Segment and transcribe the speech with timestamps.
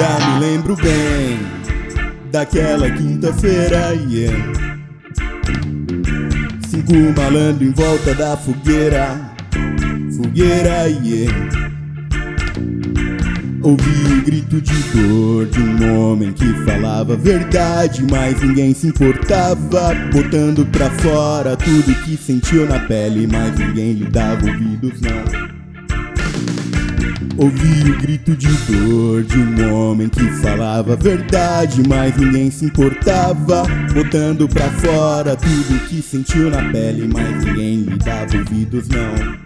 [0.00, 1.38] Ainda me lembro bem
[2.32, 4.34] daquela quinta-feira, yeah.
[6.66, 9.20] Cinco malandro em volta da fogueira,
[10.16, 11.30] fogueira, yeah.
[13.62, 18.86] Ouvi o grito de dor de um homem que falava a verdade, mas ninguém se
[18.86, 25.59] importava, botando pra fora tudo que sentiu na pele, mas ninguém lhe dava ouvidos não.
[27.42, 32.66] Ouvi o grito de dor de um homem que falava a verdade, mas ninguém se
[32.66, 33.62] importava,
[33.94, 39.38] botando pra fora tudo que sentiu na pele, mas ninguém lhe dava ouvidos não.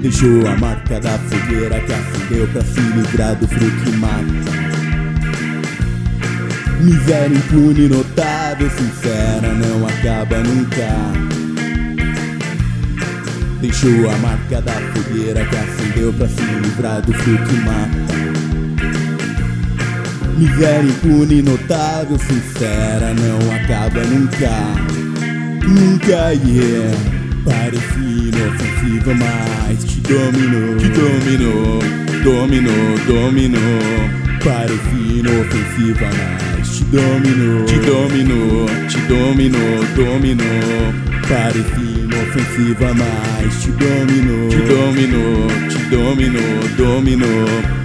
[0.00, 4.52] Deixou a marca da fogueira que acendeu pra se livrar do frio que mata.
[6.82, 11.45] Miséria impune, notável, sincera, não acaba nunca.
[13.60, 18.16] Deixou a marca da fogueira que acendeu pra se livrar do frio que mata.
[20.36, 25.06] Miséria impune, notável, sincera, não acaba nunca.
[25.66, 26.96] Nunca, yeah.
[27.46, 31.78] Parecia inofensiva, mas te dominou, te dominou,
[32.22, 34.26] dominou, dominou.
[34.44, 36.10] Parecia inofensiva,
[36.58, 40.94] mas te dominou, te dominou, te dominou, dominou.
[41.26, 41.95] Parecia
[42.26, 47.75] inofensiva, mas te dominou, te dominou, te dominou, dominou.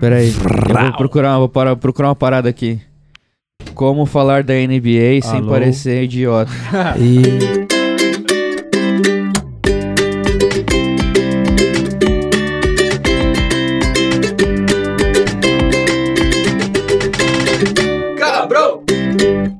[0.00, 2.80] Pera aí, eu vou procurar, vou parar, procurar uma parada aqui.
[3.74, 5.50] Como falar da NBA sem Alô?
[5.50, 6.50] parecer idiota.
[6.98, 7.68] E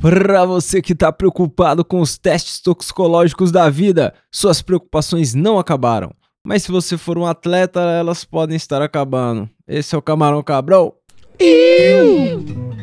[0.00, 6.10] Pra você que tá preocupado com os testes toxicológicos da vida, suas preocupações não acabaram.
[6.44, 9.48] Mas se você for um atleta, elas podem estar acabando.
[9.68, 10.94] Esse é o Camarão Cabrão.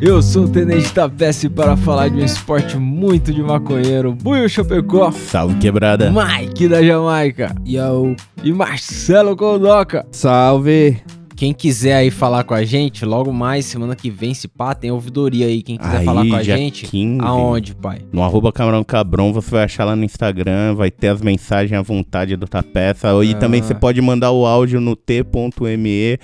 [0.02, 4.14] Eu sou o Tenente Tapece para falar de um esporte muito de maconheiro.
[4.14, 6.12] Buio Chapecó, Salve quebrada.
[6.12, 8.16] Mike da Jamaica Yo.
[8.44, 10.06] e Marcelo Coldoca.
[10.12, 11.02] Salve!
[11.38, 14.90] Quem quiser aí falar com a gente, logo mais, semana que vem, se pá, tem
[14.90, 15.62] ouvidoria aí.
[15.62, 17.22] Quem quiser Aí, falar com a gente, 15.
[17.24, 18.00] aonde, pai?
[18.12, 21.82] No arroba Camarão Cabrão, você vai achar lá no Instagram, vai ter as mensagens à
[21.84, 23.10] vontade do Tapeça.
[23.24, 23.38] E Ah.
[23.38, 26.18] também você pode mandar o áudio no t.me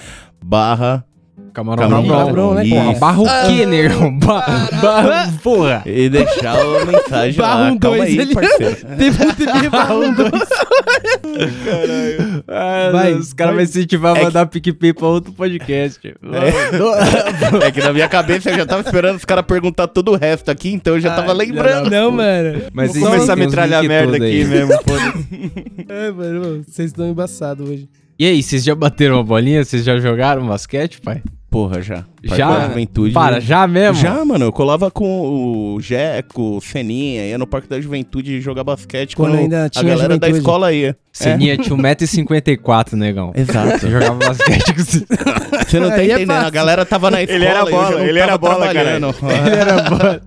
[0.44, 1.06] barra
[1.54, 2.66] Camarão, Camarão né?
[2.68, 4.10] Porra, barro o quê, nego?
[4.26, 4.44] Ba
[4.82, 5.84] barro, porra.
[5.86, 7.72] e deixar a mensagem Barra lá.
[7.72, 8.76] um Calma dois, aí, ele- parceiro.
[8.98, 10.32] TVTV barra um dois.
[12.48, 16.00] Ah, Vai, os caras vão incentivar a É mandar PicPay pra outro podcast.
[17.64, 20.50] É que na minha cabeça eu já tava esperando os caras perguntar todo o resto
[20.52, 21.90] aqui, então eu já tava lembrando.
[21.90, 22.64] Não, mano.
[22.74, 24.46] Mas Vou começar a metralhar merda aqui aí.
[24.46, 25.54] mesmo, foda-se.
[25.90, 27.88] É, mano, vocês estão embaçados hoje.
[28.18, 29.64] E aí, vocês já bateram uma bolinha?
[29.64, 31.22] Vocês já jogaram basquete, pai?
[31.50, 32.04] Porra, já.
[32.24, 32.48] Já?
[32.48, 33.14] Parque da Juventude.
[33.14, 33.96] Para, já mesmo?
[34.02, 38.64] Já, mano, eu colava com o Jeco, o Seninha, ia no Parque da Juventude jogar
[38.64, 40.38] basquete Quando quando, ainda a tinha galera da juventude.
[40.40, 40.96] escola ia.
[41.12, 43.32] Seninha tinha 1,54m, negão.
[43.36, 43.80] Exato.
[43.80, 45.06] Você jogava basquete com você.
[45.68, 46.52] Você não tá Aí é entendendo, a fácil.
[46.52, 47.36] galera tava na escola.
[47.38, 49.16] Ele era já bola, ele era bola, trabalhando.
[49.46, 50.22] Ele era bola.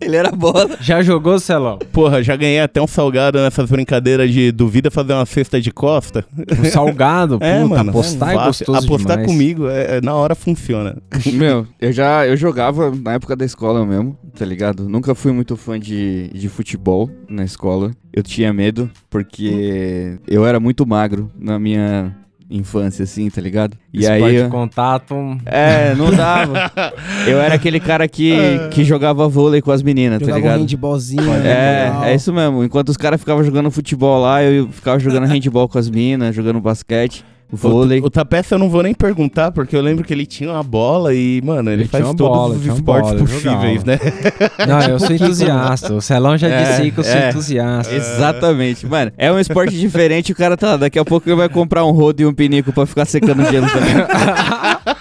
[0.00, 0.70] Ele era bola.
[0.80, 1.78] Já jogou, Celão?
[1.92, 6.24] Porra, já ganhei até um salgado nessas brincadeiras de duvida fazer uma cesta de costa.
[6.60, 7.90] Um salgado, É, puta, mano.
[7.90, 8.66] apostar é fácil.
[8.66, 9.26] gostoso Apostar demais.
[9.32, 10.65] comigo, é, é- na hora funciona.
[11.32, 14.88] Meu, eu já eu jogava na época da escola mesmo, tá ligado?
[14.88, 17.90] Nunca fui muito fã de, de futebol na escola.
[18.12, 22.14] Eu tinha medo, porque eu era muito magro na minha
[22.48, 23.76] infância, assim, tá ligado?
[23.92, 24.42] E Esporte aí.
[24.44, 25.14] de contato...
[25.16, 26.70] um- É, não dava.
[27.26, 28.32] Eu era aquele cara que,
[28.70, 30.60] que jogava vôlei com as meninas, tá Jogava um ligado?
[30.60, 31.32] handballzinho.
[31.44, 32.04] É, legal.
[32.04, 32.62] é isso mesmo.
[32.62, 36.60] Enquanto os caras ficavam jogando futebol lá, eu ficava jogando handball com as minas, jogando
[36.60, 38.00] basquete, vôlei.
[38.00, 40.62] O, o Tapeça eu não vou nem perguntar, porque eu lembro que ele tinha uma
[40.62, 43.98] bola e, mano, ele, Ele faz todos bola, os esportes bola, possíveis, né?
[44.66, 45.94] Não, eu sou entusiasta.
[45.94, 47.28] O Celão já É, disse aí que eu sou é.
[47.30, 47.94] entusiasta.
[47.94, 49.12] Exatamente, mano.
[49.16, 50.76] É um esporte diferente, o cara tá lá.
[50.76, 53.66] Daqui a pouco ele vai comprar um rodo e um pinico pra ficar secando gelo
[53.68, 53.94] também.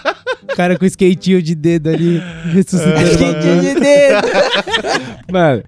[0.56, 3.06] Cara com skatinho de dedo ali, ressuscitando.
[3.06, 4.28] o Skatinho de dedo.
[5.32, 5.64] Mano,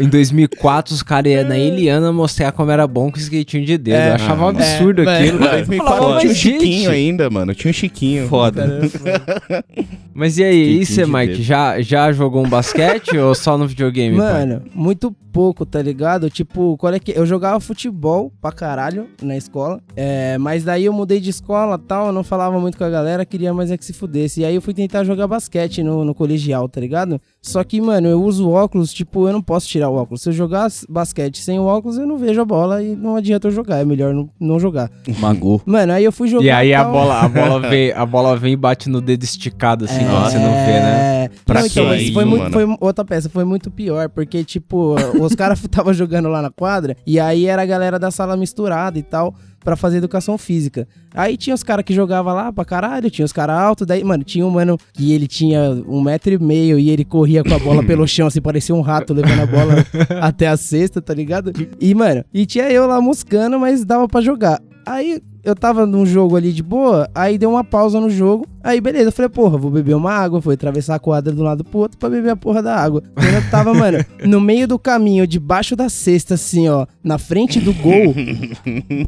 [0.00, 3.94] em 2004 os caras iam na Eliana mostrar como era bom com skatinho de dedo.
[3.94, 5.38] É, eu achava um é, absurdo é, aquilo.
[5.38, 5.46] mano.
[5.46, 5.56] cara.
[5.58, 7.54] 2004 Falava, tinha gente, Chiquinho ainda, mano.
[7.54, 8.28] Tinha o Chiquinho.
[8.28, 8.62] Foda.
[8.62, 9.64] Caramba.
[10.14, 11.42] Mas e aí, e você, de Mike, dedo.
[11.42, 14.16] já, já jogou um basquete ou só no videogame?
[14.16, 14.32] pai?
[14.32, 16.30] Mano, muito pouco, tá ligado?
[16.30, 17.12] Tipo, qual é que.
[17.12, 19.82] Eu jogava futebol pra caralho na escola.
[19.94, 23.26] É, mas daí eu mudei de escola tal, eu não falava muito com a galera,
[23.26, 24.40] queria mais é que se fudesse.
[24.40, 27.20] E aí eu fui tentar jogar basquete no, no colegial, tá ligado?
[27.42, 30.22] Só que, mano, eu uso óculos, tipo, eu não posso tirar o óculos.
[30.22, 33.48] Se eu jogar basquete sem o óculos, eu não vejo a bola e não adianta
[33.48, 33.78] eu jogar.
[33.78, 34.90] É melhor não, não jogar.
[35.18, 35.60] Magou.
[35.66, 36.44] Mano, aí eu fui jogar.
[36.44, 36.92] E aí a tal.
[36.92, 40.38] bola, a, bola vem, a bola vem e bate no dedo esticado, assim, quando você
[40.38, 41.24] não vê, né?
[41.24, 41.30] É.
[41.44, 42.52] Pra não, então, isso, foi, muito, mano?
[42.52, 46.96] foi outra peça, foi muito pior, porque, tipo, os caras estavam jogando lá na quadra,
[47.06, 49.34] e aí era a galera da sala misturada e tal,
[49.66, 50.86] pra fazer educação física.
[51.12, 54.22] Aí tinha os caras que jogavam lá pra caralho, tinha os caras altos, daí, mano,
[54.22, 57.58] tinha um mano que ele tinha um metro e meio e ele corria com a
[57.58, 59.74] bola pelo chão, assim, parecia um rato levando a bola
[60.22, 61.50] até a cesta, tá ligado?
[61.80, 64.62] E, mano, e tinha eu lá moscando, mas dava pra jogar.
[64.86, 68.46] Aí eu tava num jogo ali de boa, aí deu uma pausa no jogo.
[68.66, 71.44] Aí beleza, eu falei, porra, vou beber uma água, fui atravessar a quadra de um
[71.44, 73.02] lado pro outro pra beber a porra da água.
[73.14, 77.60] Quando eu tava, mano, no meio do caminho, debaixo da cesta, assim, ó, na frente
[77.60, 78.12] do gol,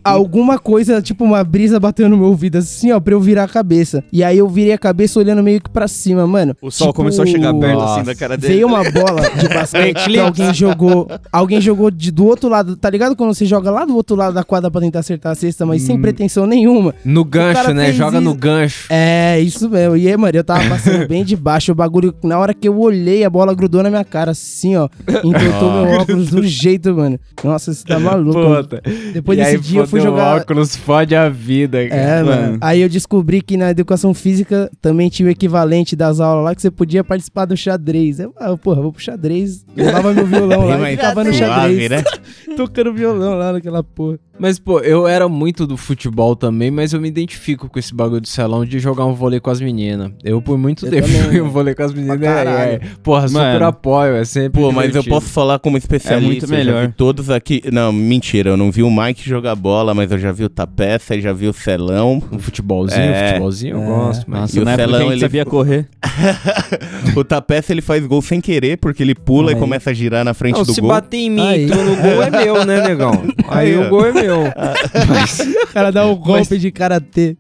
[0.05, 3.49] alguma coisa, tipo uma brisa bateu no meu ouvido, assim, ó, pra eu virar a
[3.49, 4.05] cabeça.
[4.13, 6.57] E aí eu virei a cabeça olhando meio que pra cima, mano.
[6.63, 8.55] O sol Tipo, começou a chegar perto assim da cara dele.
[8.55, 11.09] Veio uma bola de basquete que alguém jogou.
[11.33, 12.77] Alguém jogou de, do outro lado.
[12.77, 15.35] Tá ligado quando você joga lá do outro lado da quadra pra tentar acertar a
[15.35, 16.95] cesta, mas sem pretensão nenhuma?
[17.05, 17.93] No gancho, né?
[17.93, 18.39] Joga no isso.
[18.39, 18.87] gancho.
[18.91, 19.97] É, isso mesmo.
[19.97, 21.73] E aí, mano, eu tava passando bem de baixo.
[21.73, 24.89] O bagulho, na hora que eu olhei, a bola grudou na minha cara, assim, ó.
[25.25, 27.19] Entortou meu óculos do jeito, mano.
[27.43, 28.39] Nossa, você tá maluco.
[28.41, 28.83] Puta.
[29.13, 30.37] Depois E desse aí, dia eu fui jogar.
[30.39, 32.01] óculos fode a vida, cara.
[32.01, 32.43] É, mano.
[32.43, 32.59] mano.
[32.61, 36.63] Aí eu descobri que na educação física também tinha o equivalente das aulas lá que
[36.63, 38.21] você podia participar do xadrez.
[38.21, 39.65] Eu, ah, porra, vou pro xadrez.
[39.77, 41.91] Levava meu violão lá e ficava no suave, xadrez.
[41.91, 42.03] né?
[42.57, 44.19] Tocando violão lá naquela porra.
[44.39, 48.21] Mas, pô, eu era muito do futebol também, mas eu me identifico com esse bagulho
[48.21, 50.13] de salão de jogar um vôlei com as meninas.
[50.23, 52.21] Eu, por muito Eu tempo, joguei um vôlei com as meninas.
[52.23, 52.81] É, é.
[53.03, 53.67] Porra, super Mano.
[53.67, 54.61] apoio, é sempre.
[54.61, 55.15] Pô, mas eu divertido.
[55.15, 56.25] posso falar como especialista.
[56.25, 56.87] É muito eu já melhor.
[56.87, 57.63] vi todos aqui.
[57.73, 61.21] Não, mentira, eu não vi o Mike jogar bola, mas eu já vi o Tapeça,
[61.21, 62.23] já vi o Celão.
[62.31, 63.29] Um futebolzinho, É.
[63.29, 63.87] futebolzinho eu É.
[63.87, 64.41] gosto, mas.
[64.41, 65.89] Nossa, E o na Celão, ele sabia correr.
[67.17, 69.57] o Tapeça ele faz gol sem querer, porque ele pula Aí.
[69.57, 70.91] e começa a girar na frente Não, do se gol.
[70.91, 71.67] bater em mim Aí.
[71.67, 73.13] tu no gol é meu, né, negão?
[73.49, 74.28] Aí, Aí, o gol é meu.
[75.09, 77.37] Mas, O cara dá um golpe de karatê.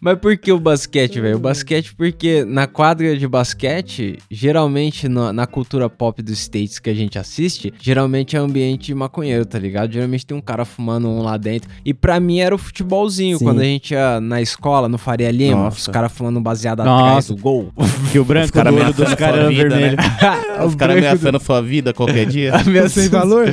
[0.00, 1.36] Mas por que o basquete, velho?
[1.36, 6.90] O basquete porque na quadra de basquete, geralmente na, na cultura pop dos States que
[6.90, 9.92] a gente assiste, geralmente é ambiente maconheiro, tá ligado?
[9.92, 11.70] Geralmente tem um cara fumando um lá dentro.
[11.84, 13.44] E pra mim era o futebolzinho, Sim.
[13.44, 15.78] quando a gente ia na escola, no Faria Lima, Nossa.
[15.78, 17.04] os caras fumando baseado Nossa.
[17.06, 17.72] atrás do gol.
[18.10, 19.96] Que o branco caras do olho dos caras era vermelho.
[19.96, 20.02] né?
[20.66, 22.52] Os caras ameaçando sua vida qualquer dia.
[22.88, 23.52] Sem valor?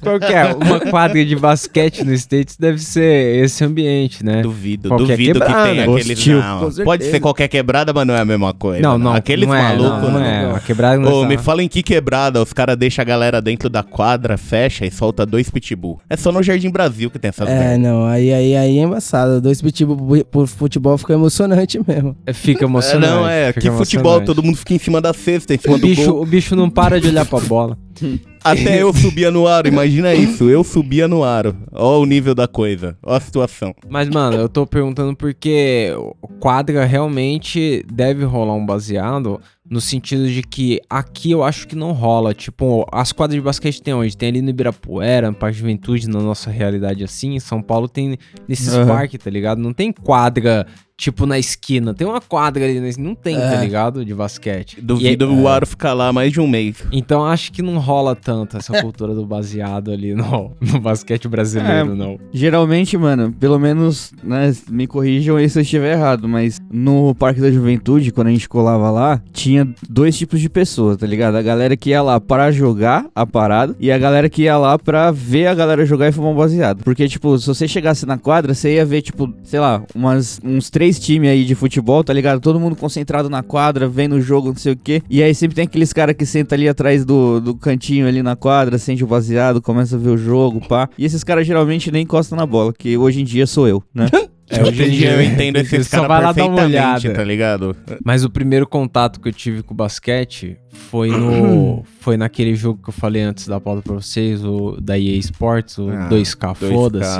[0.00, 0.52] Qual que é?
[0.52, 4.42] Uma quadra de basquete nos States deve ser esse ambiente, né?
[4.42, 5.70] Duvido, Qualquer duvido que quebrada.
[5.70, 6.18] tenha aqueles.
[6.18, 6.40] Hostil.
[6.40, 8.80] Não, pode ser qualquer quebrada, mas não é a mesma coisa.
[8.82, 9.12] Não, não.
[9.12, 10.20] Aqueles não é, malucos, não, não.
[10.20, 10.50] não é.
[10.56, 13.40] A quebrada não Ô, é me fala em que quebrada os caras deixam a galera
[13.40, 16.00] dentro da quadra, fecha e solta dois pitbull.
[16.08, 17.78] É só no Jardim Brasil que tem essas É, merda.
[17.78, 19.40] não, aí, aí, aí é embaçado.
[19.40, 22.16] Dois pitbull por futebol fica emocionante mesmo.
[22.26, 23.12] É, Fica É, emocionante.
[23.12, 25.86] não, é, que futebol, todo mundo fica em cima da cesta, em cima O do
[25.86, 26.22] bicho, gol.
[26.22, 27.76] o bicho não para de olhar pra bola.
[28.42, 31.56] Até eu subia no aro, imagina isso, eu subia no aro.
[31.72, 33.74] Ó o nível da coisa, ó a situação.
[33.88, 35.92] Mas, mano, eu tô perguntando porque
[36.22, 39.40] o quadra realmente deve rolar um baseado
[39.70, 42.32] no sentido de que aqui eu acho que não rola.
[42.32, 44.16] Tipo, as quadras de basquete tem onde?
[44.16, 47.34] Tem ali no Ibirapuera, no Parque Juventude, na nossa realidade assim.
[47.34, 48.16] Em São Paulo tem
[48.48, 48.86] nesses Aham.
[48.86, 49.58] parques, tá ligado?
[49.60, 50.66] Não tem quadra,
[50.98, 51.94] tipo, na esquina.
[51.94, 53.08] Tem uma quadra ali, na esquina.
[53.08, 53.60] não tem, tá É.
[53.64, 54.04] ligado?
[54.04, 54.80] De basquete.
[54.82, 55.40] Duvido E- é.
[55.40, 56.82] o aro ficar lá mais de um mês.
[56.90, 61.92] Então acho que não rola tanto essa cultura do baseado ali no, no basquete brasileiro,
[61.92, 61.94] É.
[61.94, 62.18] não.
[62.32, 67.40] Geralmente, mano, pelo menos, né, me corrijam aí se eu estiver errado, mas no Parque
[67.40, 71.36] da Juventude, quando a gente colava lá, tinha dois tipos de pessoas, tá ligado?
[71.36, 74.76] A galera que ia lá pra jogar a parada e a galera que ia lá
[74.76, 76.82] pra ver a galera jogar e fumar um baseado.
[76.82, 80.68] Porque, tipo, se você chegasse na quadra, você ia ver, tipo, sei lá, umas, uns
[80.70, 82.40] três times aí de futebol, tá ligado?
[82.40, 85.02] Todo mundo concentrado na quadra, vendo o jogo, não sei o quê.
[85.10, 88.36] E aí sempre tem aqueles caras que sentam ali atrás do, do cantinho ali na
[88.36, 90.88] quadra, acende o baseado, começa a ver o jogo, pá.
[90.96, 94.06] E esses caras geralmente nem encostam na bola, que hoje em dia sou eu, né?
[94.50, 97.18] É, hoje em dia eu entendo esses Só vai caras lá dar uma perfeitamente, olhada.
[97.18, 97.76] tá ligado?
[98.02, 102.80] Mas o primeiro contato que eu tive com o basquete foi no foi naquele jogo
[102.82, 106.54] que eu falei antes da pauta pra vocês, o da EA Sports, o Ah, 2K,
[106.54, 106.72] 2K.
[106.72, 107.18] foda-se.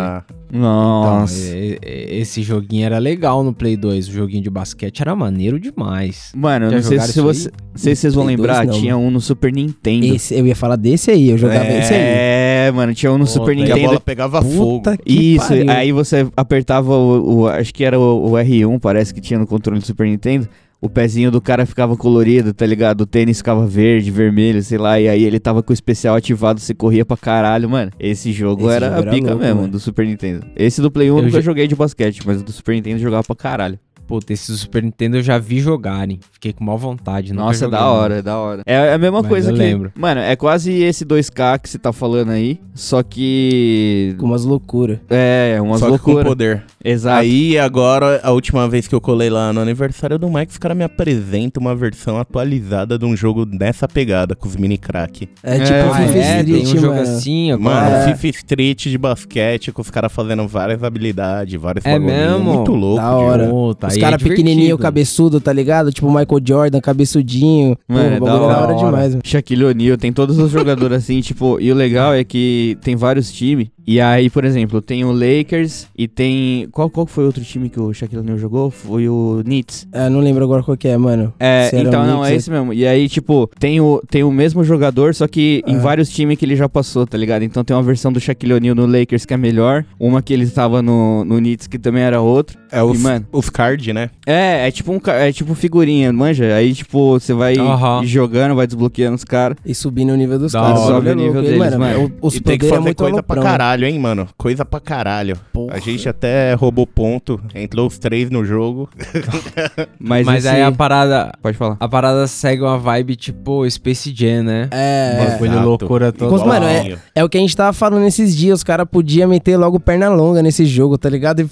[0.51, 1.37] Então, Nossa.
[1.55, 5.61] e- e- esse joguinho era legal no Play 2, o joguinho de basquete era maneiro
[5.61, 6.33] demais.
[6.35, 8.97] Mano, eu não sei se, você, não sei se vocês vão Play lembrar, não, tinha
[8.97, 10.07] um no Super Nintendo.
[10.07, 12.01] Esse, eu ia falar desse aí, eu jogava esse aí.
[12.01, 13.87] É, mano, tinha um no Pô, Super E a Nintendo.
[13.89, 14.79] bola pegava fogo.
[14.83, 15.71] Puta que Isso, pariu.
[15.71, 19.47] aí você apertava o, o- Acho que era o, o R1, parece que tinha no
[19.47, 20.49] controle do Super Nintendo.
[20.81, 23.01] O pezinho do cara ficava colorido, tá ligado?
[23.03, 26.61] O tênis ficava verde, vermelho, sei lá, e aí ele tava com o especial ativado,
[26.61, 27.91] você corria pra caralho, mano.
[27.99, 29.73] Esse jogo Esse era jogo a era pica louco, mesmo, mano.
[29.73, 30.47] do Super Nintendo.
[30.57, 32.99] Esse do Play 1 eu nunca já- joguei de basquete, mas o do Super Nintendo
[33.01, 33.79] jogava pra caralho.
[34.09, 36.19] Puta, esse Super Nintendo eu já vi jogarem.
[36.33, 37.33] Fiquei com maior vontade.
[37.33, 38.63] Nossa, é joguei, da hora, é da hora.
[38.67, 39.59] É a mesma Mas coisa eu que.
[39.61, 39.93] lembro.
[39.95, 44.15] Mano, é quase esse 2K que você tá falando aí, só que.
[44.19, 44.99] Com umas loucuras.
[45.11, 46.29] É, umas Só que com loucuras.
[46.29, 46.65] poder.
[46.85, 47.21] Exato.
[47.21, 50.77] Aí, agora, a última vez que eu colei lá no aniversário do Mike, os caras
[50.77, 55.29] me apresentam uma versão atualizada de um jogo dessa pegada, com os mini crack.
[55.43, 57.01] É É, tipo Ah, FIFA é, Street, tem um jogo mano.
[57.03, 57.97] assim Mano, agora.
[58.11, 58.15] É.
[58.15, 62.31] FIFA Street de basquete, com os caras fazendo várias habilidades, vários É bagulhinhos.
[62.31, 62.55] mesmo?
[62.55, 63.03] Muito louco.
[63.03, 63.49] Da hora.
[63.49, 64.79] Puta, Os aí é caras pequenininho, divertido.
[64.83, 65.93] cabeçudo, tá ligado?
[65.93, 67.77] Tipo Michael Jordan, cabeçudinho.
[67.89, 68.59] Mano, é Pô, da é da hora.
[68.59, 69.23] hora demais, mano.
[69.25, 73.33] Shaquille O'Neal, tem todos os jogadores assim, tipo, e o legal é que tem vários
[73.33, 77.43] times, e aí, por exemplo, tem o Lakers e tem, qual, qual foi o outro
[77.43, 78.71] time que o Shaquille O'Neal jogou?
[78.71, 79.87] Foi o Knicks.
[79.93, 81.33] É, não lembro agora qual que é, mano.
[81.41, 82.73] É, então o não, é Knicks, esse mesmo.
[82.75, 85.79] E aí, tipo, tem o, tem o mesmo jogador, só que em É.
[85.79, 87.43] vários times que ele já passou, tá ligado?
[87.45, 90.45] Então tem uma versão do Shaquille O'Neal no Lakers que é melhor, uma que ele
[90.45, 92.59] estava no, no Knicks que também era outro.
[92.71, 94.11] É os, E, mano, os card, né?
[94.27, 96.55] é, é tipo um é tipo figurinha, manja?
[96.55, 98.05] Aí, tipo, você vai Aham.
[98.05, 99.57] jogando, vai desbloqueando os caras.
[99.65, 100.79] E subindo o nível dos caras.
[100.83, 101.49] é Sobe o nível louco.
[101.49, 102.13] E, deles, mano.
[102.21, 103.43] o- Os e tem que é fazer muito coisa pra aloprão.
[103.79, 104.29] Caralho, hein, mano?
[104.37, 105.37] Coisa pra caralho.
[105.53, 105.75] Porra.
[105.75, 108.89] A gente até roubou ponto, entrou os três no jogo.
[109.99, 111.33] Mas, Mas esse- aí a parada.
[111.43, 111.77] Pode falar.
[111.81, 114.69] A parada segue uma vibe tipo Space Jam, né?
[114.71, 115.31] É, é.
[115.31, 116.31] Bagulho loucura toda.
[116.31, 116.99] Cos- mano, Igualzinho.
[117.15, 118.59] É o que a gente tava falando nesses dias.
[118.59, 121.41] Os caras podiam meter logo perna longa nesse jogo, tá ligado?
[121.43, 121.49] E.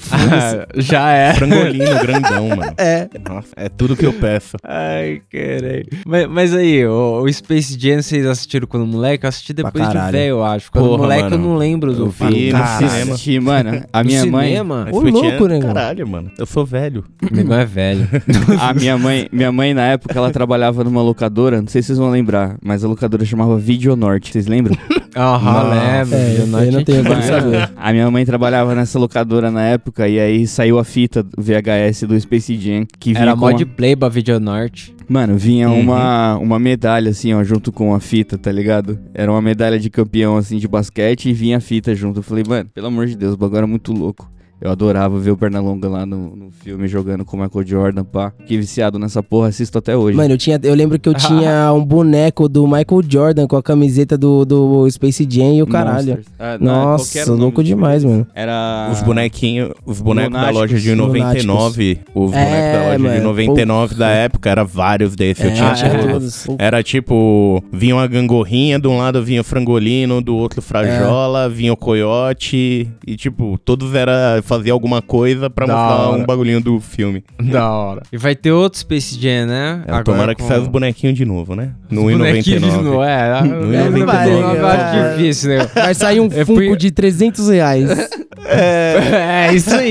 [0.81, 1.35] Já é.
[1.35, 2.75] Frangolino grandão, mano.
[2.79, 3.09] É.
[3.29, 4.57] Nossa, é tudo que eu peço.
[4.63, 5.87] Ai, caralho.
[6.07, 9.25] Mas, mas aí, o, o Space Jam vocês assistiram quando moleque?
[9.25, 10.71] Eu assisti depois de velho, eu acho.
[10.71, 11.49] Quando Porra, moleque eu mano.
[11.49, 13.13] não lembro do Eu vi no cinema.
[13.15, 13.83] Assisti, mano.
[13.93, 14.49] A No minha mãe.
[14.49, 14.89] cinema?
[14.91, 15.75] Ô, foi louco, tinha- né, mano?
[15.75, 16.31] Caralho, mano.
[16.39, 17.05] Eu sou velho.
[17.23, 18.09] O negão é velho.
[18.61, 21.99] A minha mãe, minha mãe, na época, ela trabalhava numa locadora, não sei se vocês
[21.99, 24.77] vão lembrar, mas a locadora chamava Video Norte, vocês lembram?
[25.17, 26.17] Aham, lembro.
[26.59, 27.71] É, não tenho como saber.
[27.77, 32.21] A minha mãe trabalhava nessa locadora na época, e aí saiu a fita VHS do
[32.21, 34.95] Space Jam, que vinha Era mod uma- play pra Video Norte.
[35.09, 35.81] Mano, vinha Uhum.
[35.81, 38.99] uma, uma medalha, assim, ó, junto com a fita, tá ligado?
[39.15, 42.19] Era uma medalha de campeão, assim, de basquete, e vinha a fita junto.
[42.19, 44.31] Eu falei, mano, pelo amor de Deus, o bagulho era muito louco.
[44.61, 48.33] Eu adorava ver o Pernalonga lá no, no filme jogando com o Michael Jordan, pá.
[48.39, 50.17] Fiquei viciado nessa porra, assisto até hoje.
[50.17, 53.63] Mano, eu, tinha, eu lembro que eu tinha um boneco do Michael Jordan com a
[53.63, 56.21] camiseta do, do Space Jam e o caralho.
[56.39, 58.27] Ah, não, qualquer Nossa, louco demais, mano.
[58.35, 58.89] Era.
[58.93, 60.61] Os bonequinhos, os bonecos da Lunáticos.
[60.73, 65.15] loja de 99, os bonecos É, da loja de mano, 99 da época, era vários
[65.15, 66.45] desses, eu É, tinha tinha todos.
[66.45, 66.57] todos.
[66.59, 71.73] Era tipo, vinha uma gangorrinha, de um lado vinha o frangolino, do outro frajola, vinha
[71.73, 76.23] o coiote, e tipo, todos era fazer alguma coisa pra Da mostrar hora.
[76.23, 77.25] um bagulhinho do filme.
[77.47, 78.03] Da hora.
[78.13, 79.83] E vai ter outro Space Jam, né?
[79.87, 81.71] É, tomara que saia os bonequinhos de novo, né?
[81.91, 83.07] No bonequinhos de novo, 1,99.
[83.07, 85.17] É, No é, 99, não vai, eu é.
[85.17, 85.71] difícil, né?
[85.75, 87.89] Vai sair um É Funko de 300 reais.
[88.49, 89.91] É, isso aí.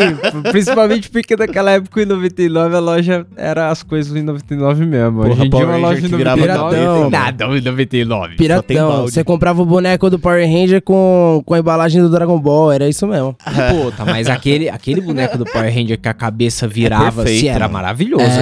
[0.52, 5.22] Principalmente porque naquela época em 99 a loja era as coisas em 99 mesmo.
[5.22, 6.96] Porra, Hoje em dia Power uma Ranger loja em virava 99 Piratão.
[6.96, 8.28] não tem nada em 99.
[8.30, 9.02] tem Piratão.
[9.04, 12.72] Você comprava o boneco do Power Ranger com, com a embalagem do Dragon Ball.
[12.72, 13.36] Era isso mesmo.
[13.36, 17.68] Puta, mas aquele, aquele boneco do Power Ranger que a cabeça virava perfeito, assim, era
[17.68, 18.40] maravilhoso É, aquilo.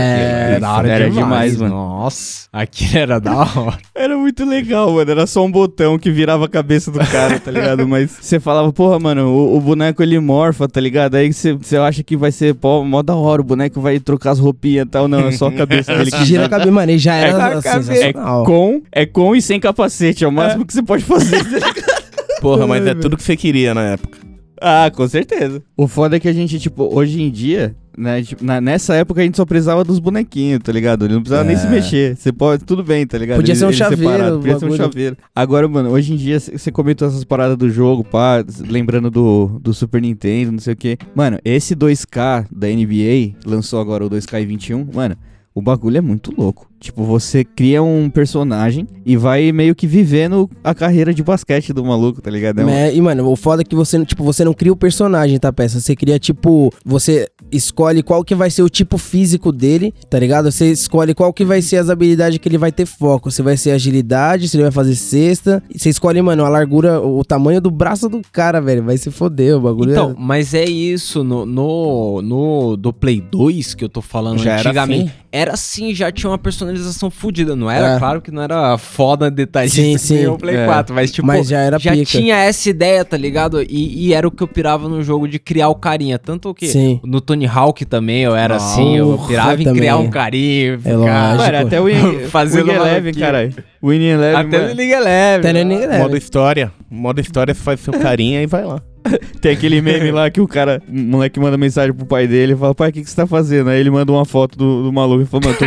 [0.53, 1.75] Era da hora era demais, demais, mano.
[1.75, 3.77] Nossa, aquilo era da hora.
[3.95, 5.09] Era muito legal, mano.
[5.09, 7.87] Era só um botão que virava a cabeça do cara, tá ligado?
[7.87, 11.15] Mas você falava, porra, mano, o, o boneco ele morfa, tá ligado?
[11.15, 14.31] Aí você você acha que vai ser pô, mó da hora, o boneco vai trocar
[14.31, 15.07] as roupinhas e tal.
[15.07, 16.91] Não, é só a cabeça dele que Gira a cabeça, mano.
[16.91, 20.25] E já É, era a cabeça- é com, é com e sem capacete.
[20.25, 21.37] É o máximo que você pode fazer.
[21.45, 22.03] tá ligado?
[22.41, 24.17] Porra, mas é tudo que você queria na época.
[24.61, 25.61] Ah, com certeza.
[25.77, 27.75] O foda é que a gente, tipo, hoje em dia.
[27.95, 31.05] Né, tipo, na- nessa época a gente só precisava dos bonequinhos, tá ligado?
[31.05, 31.59] Ele não precisava nem É.
[31.59, 32.17] se mexer.
[32.17, 33.37] Você pode, tudo bem, tá ligado?
[33.37, 35.15] Podia ser um chaveiro, separado, Podia ser um chaveiro.
[35.35, 39.75] Agora, mano, hoje em dia você comentou essas paradas do jogo, pá, lembrando do, do
[39.75, 40.97] Super Nintendo, não sei o quê.
[41.13, 45.15] Mano, esse 2K da NBA, lançou agora o 2K21, mano,
[45.53, 46.67] o bagulho é muito louco.
[46.83, 51.85] Tipo, você cria um personagem e vai meio que vivendo a carreira de basquete do
[51.85, 52.59] maluco, tá ligado?
[52.69, 55.53] É e, mano, o foda é que você, tipo, você não cria o personagem, tá,
[55.53, 55.79] peça?
[55.79, 60.51] Você cria, tipo, você escolhe qual que vai ser o tipo físico dele, tá ligado?
[60.51, 63.31] Você escolhe qual que vai ser as habilidades que ele vai ter foco.
[63.31, 65.63] Se vai ser agilidade, se ele vai fazer cesta.
[65.73, 68.83] Você escolhe, mano, a largura, o tamanho do braço do cara, velho.
[68.83, 70.15] Vai se foder, o bagulho Então, é...
[70.17, 74.59] mas é isso, no, no, no do Play 2 que eu tô falando Já era
[74.59, 75.09] antigamente.
[75.09, 75.23] assim?
[75.33, 76.37] era assim, já tinha uma
[76.73, 77.55] personalização fodida.
[77.55, 77.99] Não era, É.
[77.99, 80.27] claro que não era foda detalhista Sim, sim.
[80.27, 80.65] o Play É.
[80.65, 82.03] 4, mas tipo, Mas já era pica.
[82.05, 83.61] tinha essa ideia, tá ligado?
[83.61, 86.17] E, e era o que eu pirava no jogo de criar o carinha.
[86.19, 86.99] Tanto que Sim.
[87.03, 89.79] no Tony Hawk também eu era assim, eu pirava em também.
[89.81, 90.93] criar um carinho, É.
[90.95, 91.83] Mano, até o
[92.29, 93.53] Fazendo Win Eleven, caralho.
[93.83, 95.51] Win Eleven, Até no League Eleven.
[95.85, 96.71] Até Modo história.
[96.89, 98.81] Modo história, você faz seu carinha e vai lá.
[99.41, 102.55] Tem aquele meme lá que o cara, o moleque manda mensagem pro pai dele e
[102.55, 103.69] fala, pai, o que, que você tá fazendo?
[103.69, 105.65] Aí ele manda uma foto do, do maluco e fala, mano, tô,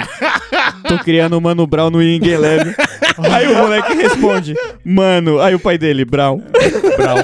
[0.88, 2.74] tô criando o Mano Brown no Wing Eleven.
[3.32, 6.38] Aí o moleque responde, mano, aí o pai dele, Brown.
[6.96, 7.16] Brown.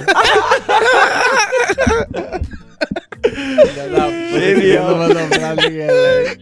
[4.32, 4.98] Genial.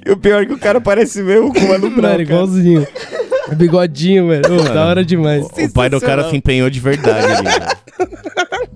[0.07, 2.87] E o pior é que o cara parece mesmo com o Mano Brown, Mano, igualzinho.
[3.57, 4.63] Bigodinho, mano.
[4.73, 5.45] Da hora demais.
[5.47, 7.45] O pai do cara se empenhou de verdade ali.
[7.45, 7.69] né?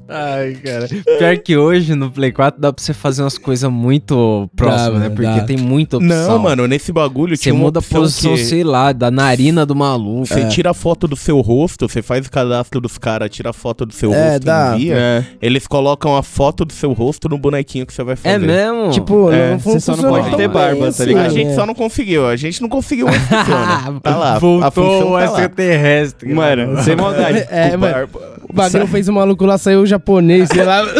[0.08, 0.86] Ai, cara.
[1.18, 4.98] Pior que hoje no Play 4 dá pra você fazer umas coisas muito próximas, Dá,
[4.98, 5.08] né?
[5.08, 5.44] Porque dá.
[5.44, 6.28] tem muita opção.
[6.28, 10.26] Não, mano, nesse bagulho Você muda a posição, que sei lá, da narina do maluco.
[10.26, 13.52] Você tira a foto do seu rosto, você faz o cadastro dos caras, tira a
[13.52, 14.72] foto do seu É, rosto dá.
[14.72, 14.94] e envia.
[14.96, 15.24] É.
[15.40, 18.34] Eles colocam a foto do seu rosto no bonequinho que você vai fazer.
[18.34, 18.90] É mesmo?
[18.90, 21.26] Tipo, É, não você só não pode ter barba, tá assim, ligado?
[21.26, 21.54] A gente né?
[21.54, 24.00] só não conseguiu, a gente não conseguiu, mas funciona.
[24.02, 25.24] Tá lá, a Voltou função o tá lá.
[25.24, 26.34] extraterrestre.
[26.34, 27.44] Mano, sem maldade.
[27.54, 27.92] É, mano.
[27.94, 28.33] barba.
[28.48, 30.82] O bagulho fez o maluco lá, saiu japonês, sei lá.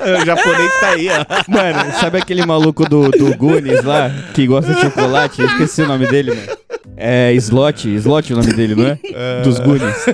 [0.00, 1.26] O japonês tá aí, ó.
[1.46, 5.42] Mano, sabe aquele maluco do, do Goonies lá, que gosta de chocolate?
[5.42, 6.58] Eu esqueci o nome dele, mano.
[6.96, 9.42] É Slot, Slot é o nome dele, não é?
[9.42, 10.06] Dos Goonies.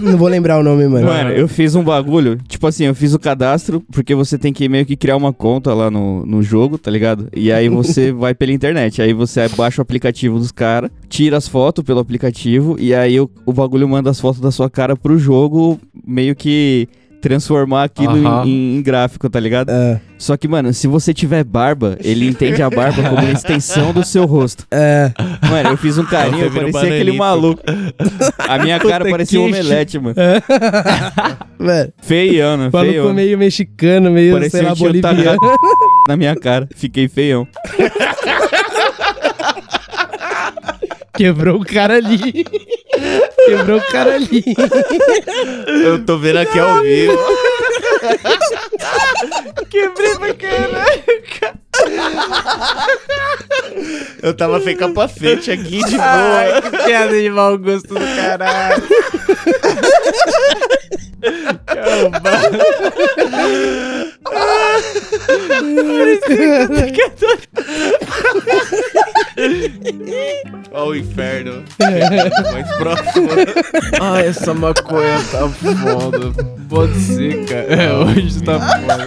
[0.00, 1.06] Não vou lembrar o nome, mano.
[1.06, 4.68] Mano, eu fiz um bagulho, tipo assim, eu fiz o cadastro, porque você tem que
[4.68, 7.28] meio que criar uma conta lá no, no jogo, tá ligado?
[7.34, 11.48] E aí você vai pela internet, aí você baixa o aplicativo dos caras, tira as
[11.48, 15.18] fotos pelo aplicativo, e aí o, o bagulho manda as fotos da sua cara pro
[15.18, 16.88] jogo, meio que
[17.20, 18.46] transformar aquilo em- Aham.
[18.46, 19.70] em, em gráfico, tá ligado?
[19.70, 23.92] É, Só que, mano, se você tiver barba, ele entende a barba como uma extensão
[23.92, 24.66] do seu rosto.
[24.70, 25.12] é.
[25.48, 27.18] Mano, eu fiz um carinho, Você eu um parecia aquele bananito.
[27.18, 27.62] maluco.
[28.38, 30.14] A minha cara Puta parecia um omelete, mano.
[31.58, 33.12] Mano, Feiano, maluco feião.
[33.12, 35.38] meio mexicano, meio, Parecia sei lá, um boliviano.
[36.08, 36.66] Na minha cara.
[36.74, 37.46] Fiquei feião.
[41.20, 42.46] Quebrou o cara ali.
[43.44, 44.42] Quebrou o cara ali.
[45.84, 47.18] Eu tô vendo aqui ao vivo.
[49.68, 51.60] Quebrei pra caralho.
[54.22, 56.04] Eu tava sem capacete aqui de boa.
[56.04, 58.82] Ai, que piada de mau gosto do caralho.
[70.72, 71.64] Ó o inferno.
[72.52, 73.28] Mais próximo.
[74.00, 76.32] Ai, essa maconha tá foda.
[76.68, 77.74] Pode ser, cara.
[77.74, 79.06] É, hoje tá foda.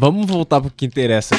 [0.00, 1.34] Vamos voltar pro que interessa.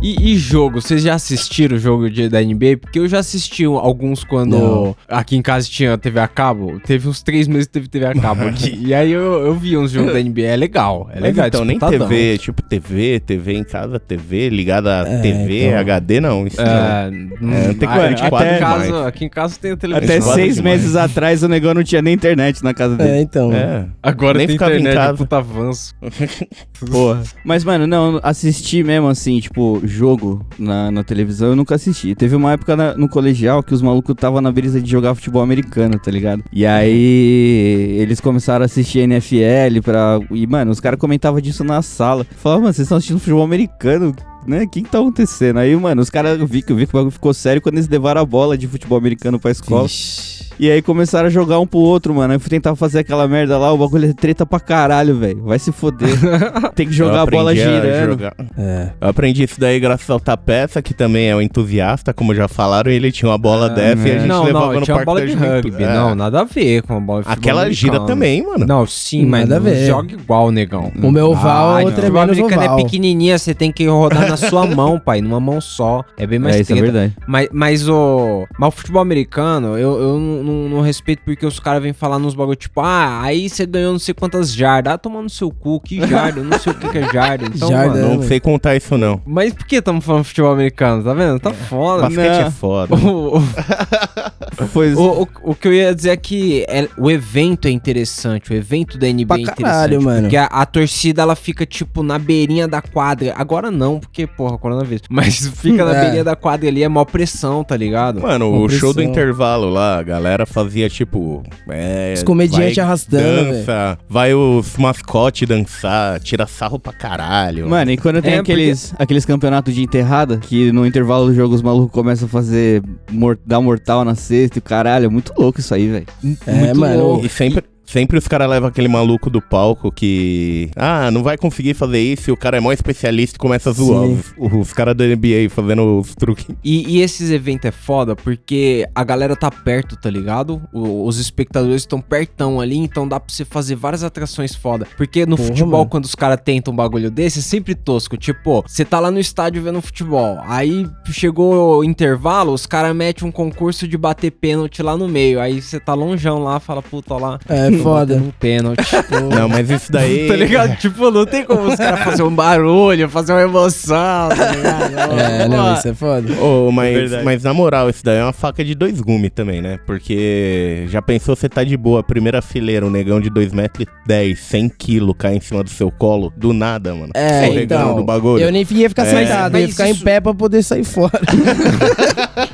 [0.00, 2.76] E, e jogo, vocês já assistiram o jogo de, da NBA?
[2.80, 4.96] Porque eu já assisti alguns quando Não.
[5.08, 6.78] aqui em casa tinha TV a cabo.
[6.86, 8.78] Teve uns três meses que teve TV a cabo aqui.
[8.80, 10.42] e aí eu, eu vi uns jogos da NBA.
[10.42, 11.08] É legal.
[11.10, 11.46] É Mas legal.
[11.46, 11.78] é então, nem.
[11.80, 15.78] TV, tipo TV, TV em casa, TV ligada a É, TV, então.
[15.80, 16.46] HD, não.
[16.46, 16.64] Isso não.
[16.64, 19.06] É, não- É, tem ah, 44 aqui, em casa, demais.
[19.06, 20.16] aqui em casa tem a televisão.
[20.16, 23.18] Até seis meses atrás o negão não tinha nem internet na casa É, dele.
[23.22, 23.52] então.
[23.52, 23.86] É.
[24.00, 25.16] Agora Nem tem ficava em internet, casa.
[25.18, 25.92] puta avanço.
[26.88, 27.20] Porra.
[27.44, 32.14] Mas, mano, não, assistir mesmo assim, tipo, jogo na, na televisão, eu nunca assisti.
[32.14, 35.42] Teve uma época na- no colegial que os malucos tava na brisa de jogar futebol
[35.42, 36.44] americano, tá ligado?
[36.52, 40.20] E aí eles começaram a assistir NFL pra.
[40.30, 42.24] E, mano, os caras comentavam disso na sala.
[42.36, 44.14] Falavam, mano, vocês estão assistindo futebol americano?
[44.46, 44.62] Né?
[44.62, 45.58] O que que tá acontecendo?
[45.58, 47.88] Aí, mano, os caras vi que eu vi que o bagulho ficou sério quando eles
[47.88, 49.82] levaram a bola de futebol americano pra escola.
[49.82, 50.38] Vixe.
[50.60, 52.32] E aí começaram a jogar um pro outro, mano.
[52.32, 55.40] Aí eu fui tentar fazer aquela merda lá, o bagulho é treta pra caralho, velho.
[55.44, 56.08] Vai se foder.
[56.74, 58.10] Tem que jogar a bola a girando.
[58.10, 58.88] jogar- É.
[59.00, 62.90] Eu aprendi isso daí graças ao Tapeça, que também é um entusiasta, como já falaram,
[62.90, 64.18] e ele tinha uma bola Ah, dessa e a é.
[64.18, 65.84] gente não, levava não, no parque bola de rugby.
[65.84, 65.94] É.
[65.94, 68.06] Não, nada a ver com a bola de futebol Aquela gira americano.
[68.08, 68.66] também, mano.
[68.66, 69.86] Não, sim, mas Nada a ver.
[69.86, 70.90] joga igual, negão.
[71.00, 73.70] O meu oval Ah, é o outro é futebol menos americano é pequenininha, você tem
[73.70, 76.04] que rodar na sua mão, pai, numa mão só.
[76.16, 77.16] É bem mais É, isso é verdade.
[77.26, 81.58] Mas, mas, o, mas o futebol americano, eu, eu não, não- não respeito porque os
[81.60, 84.92] caras vêm falar nos bagulho, tipo, ah, aí você ganhou não sei quantas jardas.
[84.94, 86.40] Ah, tomando seu cu, que jarda?
[86.40, 87.46] Eu não sei o que, que é jarda.
[87.46, 88.02] Então, Jarda, mano.
[88.02, 88.22] Não mano.
[88.28, 89.20] sei contar isso, não.
[89.26, 91.02] Mas por que estamos falando futebol americano?
[91.02, 91.38] Tá vendo?
[91.40, 92.02] Tá foda.
[92.02, 92.46] Basquete Não.
[92.46, 92.94] é foda.
[92.98, 97.70] O, o- o, o, o que eu ia dizer é que é- o evento é
[97.70, 99.62] interessante, o evento da NBA Pra é interessante.
[99.62, 100.22] caralho, mano.
[100.22, 103.34] Porque a, a torcida, ela fica, tipo, na beirinha da quadra.
[103.36, 105.02] Agora não, porque, porra, coronavírus.
[105.10, 106.00] Mas fica na É.
[106.02, 108.20] beirinha da quadra ali, é mó pressão, tá ligado?
[108.22, 109.12] Mano, Uma o show do pressão.
[109.12, 111.42] intervalo lá, a galera fazia, tipo.
[111.68, 117.68] É, Os comediantes arrastando, Dança, vai os mascotes dançar, tira sarro pra caralho.
[117.68, 121.54] Mano, e quando tem É, aqueles, aqueles campeonatos de enterrada, que no intervalo do jogo
[121.54, 122.82] os malucos começam a fazer.
[123.10, 126.06] Mor dar mortal na cesta e o caralho, é muito louco isso aí, velho.
[126.46, 126.98] É, Muito mano.
[127.02, 127.26] louco.
[127.26, 130.70] E sempre, sempre os caras levam aquele maluco do palco que.
[130.76, 133.72] Ah, não vai conseguir fazer isso e o cara é mó especialista e começa a
[133.72, 134.20] zoar Sim.
[134.36, 136.46] os, os caras da NBA fazendo os truques.
[136.62, 140.60] E, e esses eventos é foda porque a galera tá perto, tá ligado?
[140.72, 144.86] O- os espectadores estão pertão ali, então dá pra você fazer várias atrações foda.
[144.96, 145.90] Porque no Porra, futebol, mano.
[145.90, 148.16] quando os caras tentam um bagulho desse, é sempre tosco.
[148.16, 153.26] Tipo, você tá lá no estádio vendo futebol, aí chegou o intervalo, os caras metem
[153.26, 155.40] um concurso de bater pênalti lá no meio.
[155.40, 157.38] Aí você tá longeão lá, fala, puta, lá.
[157.48, 158.14] É foda.
[158.16, 158.78] Um pênalti.
[159.34, 160.28] Não, mas isso daí.
[160.28, 160.76] Tá ligado?
[160.76, 164.88] Tipo, não tem como os caras fazer um barulho, fazer uma emoção, tá ligado?
[165.18, 166.32] É, não, isso é foda.
[166.40, 169.78] Ô, mas, mas na moral, isso daí é uma faca de dois gumes também, né?
[169.86, 174.08] Porque já pensou você tá de boa, primeira fileira, um negão de 2 metros e
[174.08, 177.12] 10, 100 quilos cai em cima do seu colo, do nada, mano.
[177.14, 178.42] É, então, do bagulho.
[178.42, 179.10] Eu nem ia ficar É.
[179.10, 181.20] sentado, eu ia Mas ficar isso- em pé pra poder sair fora.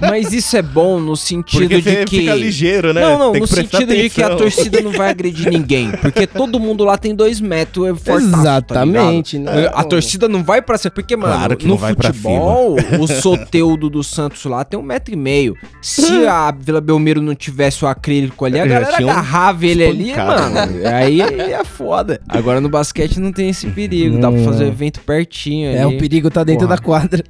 [0.00, 2.18] Mas isso é bom no sentido Porque de que.
[2.20, 3.00] fica ligeiro, né?
[3.00, 4.42] Não, não, Tem no que prestar sentido de que a atenção.
[4.42, 5.90] torcida não vai agredir ninguém.
[5.92, 9.54] Porque todo mundo lá tem dois metros, é fortaço, tá Exatamente, ligado?
[9.56, 9.70] né?
[9.74, 10.90] A torcida não vai pra cima.
[10.92, 14.78] Porque, mano, Claro que no não vai pra futebol, o Soteudo do Santos lá tem
[14.78, 15.56] um metro e meio.
[15.80, 20.14] Se a Vila Belmiro não tivesse o acrílico ali, a galera um agarrava ele ali,
[20.14, 20.86] mano.
[20.92, 22.20] Aí, aí é foda.
[22.28, 24.18] Agora no basquete não tem esse perigo.
[24.18, 24.44] Dá pra Não.
[24.44, 26.76] fazer o evento pertinho É, o perigo tá dentro Porra.
[26.76, 27.24] da quadra.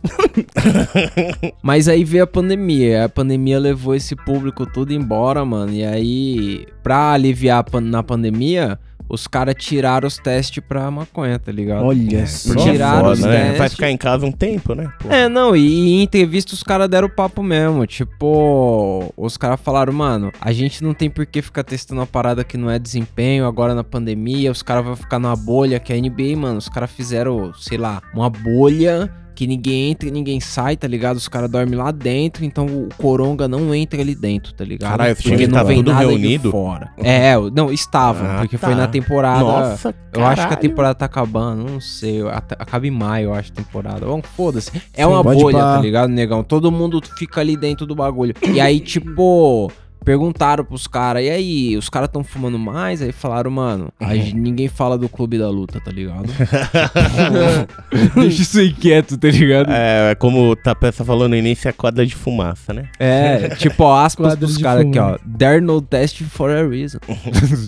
[1.63, 3.05] Mas aí veio a pandemia.
[3.05, 5.73] A pandemia levou esse público todo embora, mano.
[5.73, 11.85] E aí, pra aliviar na pandemia, os caras tiraram os testes pra maconha, tá ligado?
[11.85, 12.55] Olha só.
[12.55, 13.45] Porque tiraram os Foda, né?
[13.49, 13.73] Vai testes.
[13.73, 14.91] ficar em casa um tempo, né?
[14.99, 15.09] Pô.
[15.11, 17.87] É, não, e em entrevista os caras deram papo mesmo.
[17.87, 22.43] Tipo, os caras falaram, mano, a gente não tem por que ficar testando uma parada
[22.45, 24.51] que não é desempenho agora na pandemia.
[24.51, 26.59] Os caras vão ficar numa bolha que é a NBA, mano.
[26.59, 31.17] Os caras fizeram, sei lá, uma bolha que ninguém entra e ninguém sai, tá ligado?
[31.17, 34.91] Os caras dormem lá dentro, então o Coronga não entra ali dentro, tá ligado?
[34.91, 36.51] Caralho, porque time não tá vem tudo nada reunido?
[36.51, 36.91] fora.
[37.03, 38.67] É, não, estavam, Ah, porque tá.
[38.69, 39.41] foi na temporada.
[39.45, 42.23] Nossa, Eu acho que a temporada tá acabando, não sei.
[42.59, 44.07] Acaba em maio, eu acho, a temporada.
[44.07, 44.71] Bom, foda-se.
[44.95, 45.77] É uma pode bolha, pá.
[45.77, 46.43] tá ligado, negão?
[46.45, 48.35] Todo mundo fica ali dentro do bagulho.
[48.53, 49.71] E aí, tipo.
[50.05, 53.01] Perguntaram pros caras, e aí, os caras tão fumando mais?
[53.03, 54.33] Aí falaram, mano, a Uhum.
[54.35, 56.25] ninguém fala do clube da luta, tá ligado?
[58.15, 59.71] Deixa isso aí quieto, tá ligado?
[59.71, 62.89] É, é como o Tapeça falou no início, é quadra de fumaça, né?
[62.99, 65.19] É, tipo, ó, aspas Quadro pros caras aqui, ó.
[65.39, 66.99] There no test for a reason.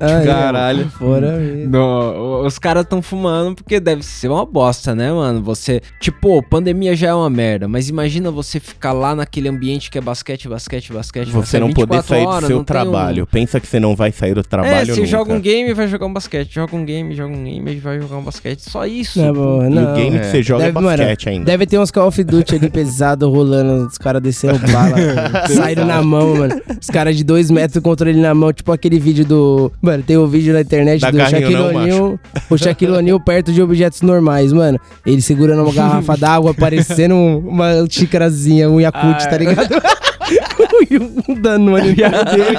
[0.00, 0.24] Ah.
[0.24, 0.88] Caralho.
[0.90, 1.70] Fora mesmo.
[1.70, 5.42] Não, os caras tão fumando porque deve ser uma bosta, né, mano?
[5.42, 9.98] Você, tipo, pandemia já é uma merda, mas imagina você ficar lá naquele ambiente que
[9.98, 11.30] é basquete, basquete, basquete.
[11.30, 13.26] Você não poder 24 sair do seu tem um- trabalho.
[13.26, 15.06] Pensa que você não vai sair do É, trabalho você nunca.
[15.06, 17.78] joga um game e vai jogar um basquete, joga um game, joga um game e
[17.78, 18.60] vai jogar um basquete.
[18.60, 19.18] Só isso.
[19.20, 19.92] Não, E não.
[19.92, 21.44] o game que você joga Deve, é mano, basquete ainda.
[21.44, 24.96] Deve ter uns Call of Duty ali pesado rolando, os caras descendo bala,
[25.48, 26.60] saíram na mão, mano.
[26.80, 29.72] Os caras de dois metros, controle na mão, tipo aquele vídeo do.
[29.80, 32.18] Mano, tem um vídeo na internet Dá do Shaquille O'Neal.
[32.50, 34.78] O Shaquille O'Neal perto de objetos normais, mano.
[35.04, 39.68] Ele segurando uma garrafa d'água, parecendo um- uma xícarazinha, um Yakult, Ah, tá ligado?
[40.90, 40.98] e
[41.30, 42.58] um dano ali no dele.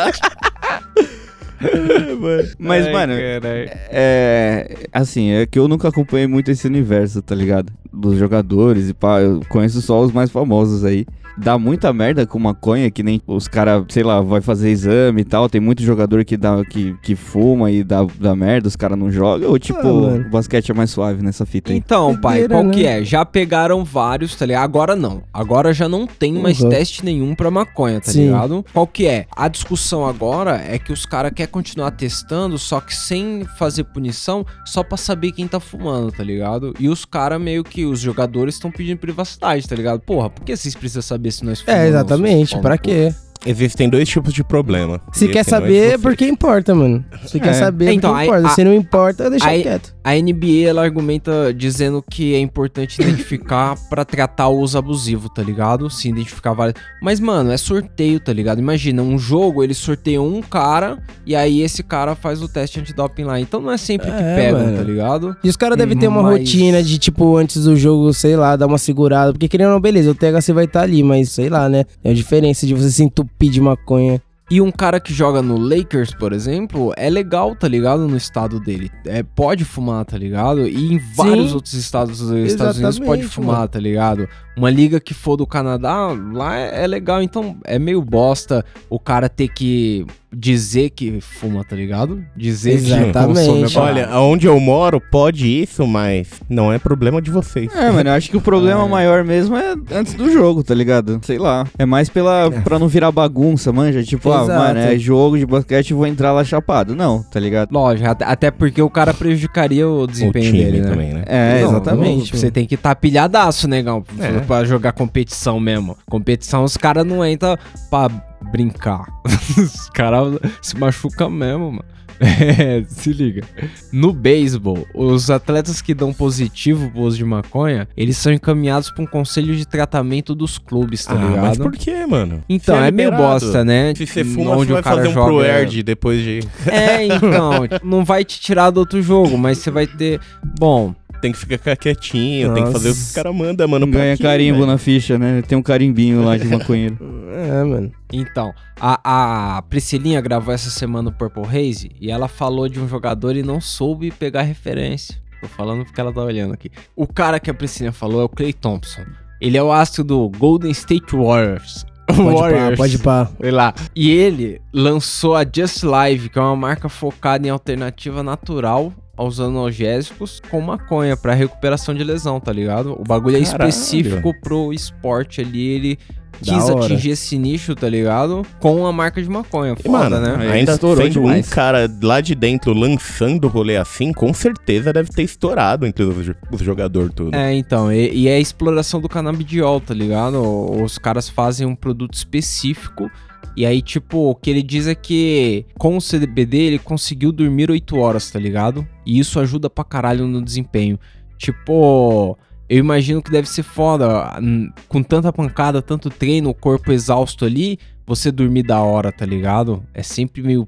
[2.60, 3.69] Mas, Ai, mano, caralho.
[3.89, 4.75] é.
[4.93, 7.71] Assim, é que eu nunca acompanhei muito esse universo, tá ligado?
[7.91, 9.19] Dos jogadores e pá.
[9.21, 11.05] Eu conheço só os mais famosos aí.
[11.38, 15.26] Dá muita merda com maconha, que nem os caras, sei lá, vai fazer exame e
[15.26, 15.47] tal.
[15.50, 19.12] Tem muito jogador que, dá, que, que fuma e dá, dá merda, os caras não
[19.12, 19.50] jogam.
[19.50, 21.78] Ou tipo, Ah, o basquete é mais suave nessa fita aí.
[21.78, 22.73] Então, pai, qual né?
[22.73, 23.04] que é?
[23.04, 24.63] Já pegaram vários, tá ligado?
[24.63, 25.23] Agora não.
[25.34, 26.69] Agora já não tem mais Uhum.
[26.69, 28.26] teste nenhum pra maconha, tá Sim.
[28.26, 28.65] ligado?
[28.73, 29.26] Qual que é?
[29.36, 34.45] A discussão agora é que os caras querem continuar testando, só que sem fazer punição,
[34.65, 36.73] só pra saber quem tá fumando, tá ligado?
[36.80, 40.00] E os caras meio que, os jogadores estão pedindo privacidade, tá ligado?
[40.02, 41.83] Porra, por que vocês precisam saber se nós fumamos?
[41.83, 42.55] É, exatamente.
[42.55, 42.61] pô?
[42.77, 43.13] quê?
[43.45, 45.00] Existem dois tipos de problema.
[45.13, 47.04] Se quer saber, é porque importa, mano.
[47.26, 47.54] Se quer É.
[47.54, 48.47] saber, é Então, porque aí- importa.
[48.47, 49.95] a- Se não importa, deixa aí- quieto.
[50.04, 55.41] A NBA, ela argumenta dizendo que é importante identificar pra tratar o uso abusivo, tá
[55.43, 55.89] ligado?
[55.89, 56.76] Se identificar várias.
[57.02, 58.60] Mas, mano, é sorteio, tá ligado?
[58.60, 63.23] Imagina, um jogo, eles sorteiam um cara e aí esse cara faz o teste antidoping
[63.26, 63.39] lá.
[63.39, 64.78] Então não é sempre que É, pegam, mano.
[64.78, 65.36] tá ligado?
[65.43, 68.56] E os caras devem ter uma Mas- rotina de, tipo, antes do jogo, sei lá,
[68.56, 69.34] dar uma segurada.
[69.34, 71.84] Porque querendo ou não, beleza, o THC vai estar ali, mas sei lá, né?
[72.04, 74.21] É a diferença de você se entupir de maconha.
[74.49, 78.07] E um cara que joga no Lakers, por exemplo, é legal, tá ligado?
[78.07, 78.89] No estado dele.
[79.05, 80.65] É, pode fumar, tá ligado?
[80.65, 83.67] E em vários outros estados dos Estados Unidos pode fumar, mano.
[83.67, 84.29] tá ligado?
[84.55, 87.21] Uma liga que for do Canadá, lá é, é legal.
[87.21, 92.21] Então é meio bosta o cara ter que dizer que fuma, tá ligado?
[92.35, 93.39] Dizer Exatamente.
[93.49, 93.85] que consome.
[93.87, 97.73] Olha, aonde eu moro pode isso, mas não é problema de vocês.
[97.73, 101.19] É, mano, eu acho que o problema maior mesmo é antes do jogo, tá ligado?
[101.23, 101.65] Sei lá.
[101.79, 104.03] É mais pela, pra não virar bagunça, manja.
[104.03, 104.59] Tipo, ah, Exato.
[104.59, 106.93] mano, é jogo de basquete vou entrar lá chapado.
[106.95, 107.71] Não, tá ligado?
[107.71, 110.89] Lógico, até- porque o cara prejudicaria o O desempenho time dele, né?
[110.89, 111.23] também, né?
[111.25, 112.33] É, Não, exatamente.
[112.33, 114.39] não, Você tem que estar pilhadaço, negão, É.
[114.39, 115.97] pra jogar competição mesmo.
[116.09, 117.57] Competição, os caras não entram
[117.89, 118.09] pra
[118.51, 119.05] brincar.
[119.57, 121.86] os caras se machucam mesmo, mano.
[122.19, 123.43] É, se liga.
[123.91, 129.03] No beisebol, os atletas que dão positivo pro uso de maconha, eles são encaminhados pra
[129.03, 131.41] um conselho de tratamento dos clubes, tá ah, ligado?
[131.41, 132.43] mas por que, mano?
[132.49, 133.93] Então, Você é, meio bosta, né?
[133.95, 136.39] Se você fuma, Onde você vai o cara fazer um joga- pro Erd depois de...
[136.65, 140.19] É, então, não vai te tirar do outro jogo, mas você vai ter.
[140.60, 143.88] Bom, Tem que ficar quietinho, tem que fazer o que os caras mandam, mano.
[143.88, 145.43] Ganha carimbo na ficha, né?
[145.47, 146.97] Tem um carimbinho lá de maconheiro.
[147.31, 147.91] É, mano.
[148.12, 152.88] Então, a, a Priscilinha gravou essa semana o Purple Haze e ela falou de um
[152.88, 155.22] jogador e não soube pegar referência.
[155.41, 156.72] Tô falando porque ela tá olhando aqui.
[156.96, 159.04] O cara que a Priscilinha falou é o Clay Thompson.
[159.39, 161.86] Ele é o astro do Golden State Warriors.
[162.08, 163.30] Pode pá, pode pá.
[163.39, 163.74] Sei lá.
[163.93, 169.39] E ele lançou a Just Live, que é uma marca focada em alternativa natural aos
[169.39, 172.93] analgésicos com maconha pra recuperação de lesão, tá ligado?
[172.93, 173.70] O bagulho é Caralho.
[173.70, 176.00] específico pro esporte ali, ele
[176.41, 178.45] quis atingir esse nicho, tá ligado?
[178.60, 179.76] Com a marca de maconha.
[179.78, 180.52] E, Foda, mano, né?
[180.52, 181.47] Ainda estourou sendo demais.
[181.47, 186.04] um cara lá de dentro lançando o rolê assim, com certeza deve ter estourado entre
[186.04, 187.36] os, os jogadores tudo.
[187.36, 190.41] É, então, e, e é a exploração do canabidiol, tá ligado?
[190.82, 193.10] Os caras fazem um produto específico
[193.58, 197.71] e aí, tipo, o que ele diz é que com o CBD ele conseguiu dormir
[197.71, 198.88] 8 horas, tá ligado?
[199.04, 201.00] E isso ajuda pra caralho no desempenho.
[201.39, 202.38] Tipo,
[202.69, 204.39] eu imagino que deve ser foda,
[204.88, 209.84] com tanta pancada, tanto treino, o corpo exausto ali, você dormir da hora, tá ligado?
[209.93, 210.67] É sempre meio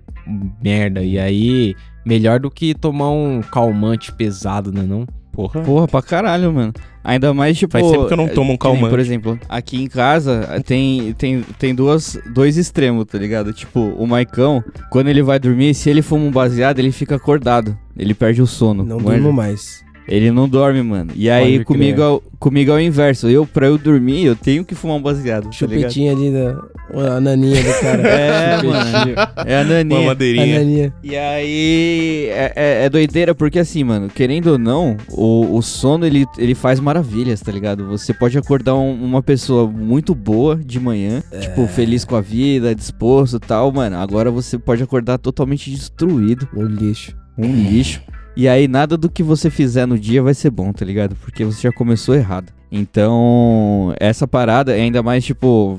[0.62, 1.02] merda.
[1.04, 5.06] E aí, melhor do que tomar um calmante pesado, né não?
[5.32, 5.62] Porra.
[5.62, 6.74] Porra, pra caralho, mano.
[7.02, 7.72] Ainda mais, tipo...
[7.72, 8.90] Faz tempo que eu não tomo um que nem, calmante.
[8.90, 13.54] Por exemplo, aqui em casa tem, tem, tem duas, dois extremos, tá ligado?
[13.54, 17.78] Tipo, o Maicão, quando ele vai dormir, se ele fuma um baseado, ele fica acordado.
[17.98, 18.84] Ele perde o sono.
[18.84, 19.84] Não durmo mais.
[20.10, 21.12] Ele não dorme, mano.
[21.16, 23.30] E aí, Pode comigo é, o- comigo é o inverso.
[23.30, 25.52] Eu, pra eu dormir, eu tenho que fumar um baseado, tá?
[25.52, 26.58] Chupetinha ali da
[27.16, 28.02] a naninha do cara.
[28.10, 29.14] É, mano.
[29.46, 30.00] É a Uma naninha.
[30.00, 30.60] a madeirinha.
[30.60, 30.94] naninha.
[31.04, 36.06] E aí, é, é- é doideira, porque assim, mano, querendo ou não, o, o sono
[36.06, 37.88] ele, ele faz maravilhas, tá ligado?
[37.90, 42.74] Você pode acordar um- uma pessoa muito boa de manhã, tipo, feliz com a vida,
[42.74, 43.98] disposto e tal, mano.
[43.98, 47.16] Agora você pode acordar totalmente destruído, O lixo.
[47.38, 48.02] um lixo.
[48.40, 51.14] E aí, nada do que você fizer no dia vai ser bom, tá ligado?
[51.16, 52.54] Porque você já começou errado.
[52.72, 55.78] Então, essa parada, ainda mais, tipo,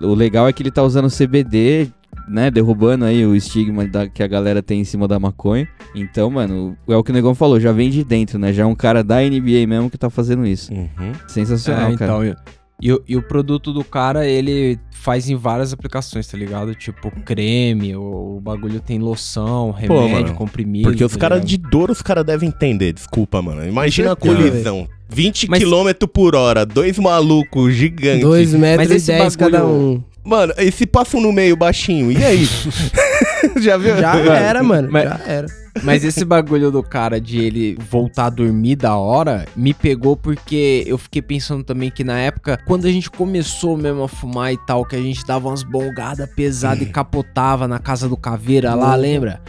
[0.00, 1.88] o legal é que ele tá usando CBD,
[2.28, 2.50] né?
[2.50, 5.68] Derrubando aí o estigma da- que a galera tem em cima da maconha.
[5.94, 8.52] Então, mano, é o que o Negão falou, já vem de dentro, né?
[8.52, 10.72] Já é um cara da NBA mesmo que tá fazendo isso.
[10.72, 11.12] Uhum.
[11.28, 12.12] Sensacional, É, cara.
[12.12, 12.34] então, e,
[12.82, 16.74] e o- e o produto do cara, ele faz em várias aplicações, tá ligado?
[16.74, 20.88] Tipo, creme, o, o bagulho tem loção, remédio, mano, comprimido.
[20.90, 22.92] Porque os tá caras de dor, os caras devem entender.
[22.92, 23.66] Desculpa, mano.
[23.66, 24.88] Imagina a colisão.
[25.08, 28.20] 20 Mas- km por hora, dois malucos gigantes.
[28.22, 30.02] 2 metros e esse 10 cada bagulho- um.
[30.22, 32.12] Mano, e se passam no meio baixinho?
[32.12, 32.46] E aí?
[33.60, 33.96] Já viu?
[33.96, 34.88] Já era, mano.
[34.90, 35.59] Mas- Já era.
[35.82, 40.84] Mas esse bagulho do cara de ele voltar a dormir da hora me pegou porque
[40.86, 44.58] eu fiquei pensando também que na época, quando a gente começou mesmo a fumar e
[44.66, 48.94] tal, que a gente dava umas bongadas pesadas e capotava na casa do caveira lá,
[48.94, 49.40] lembra?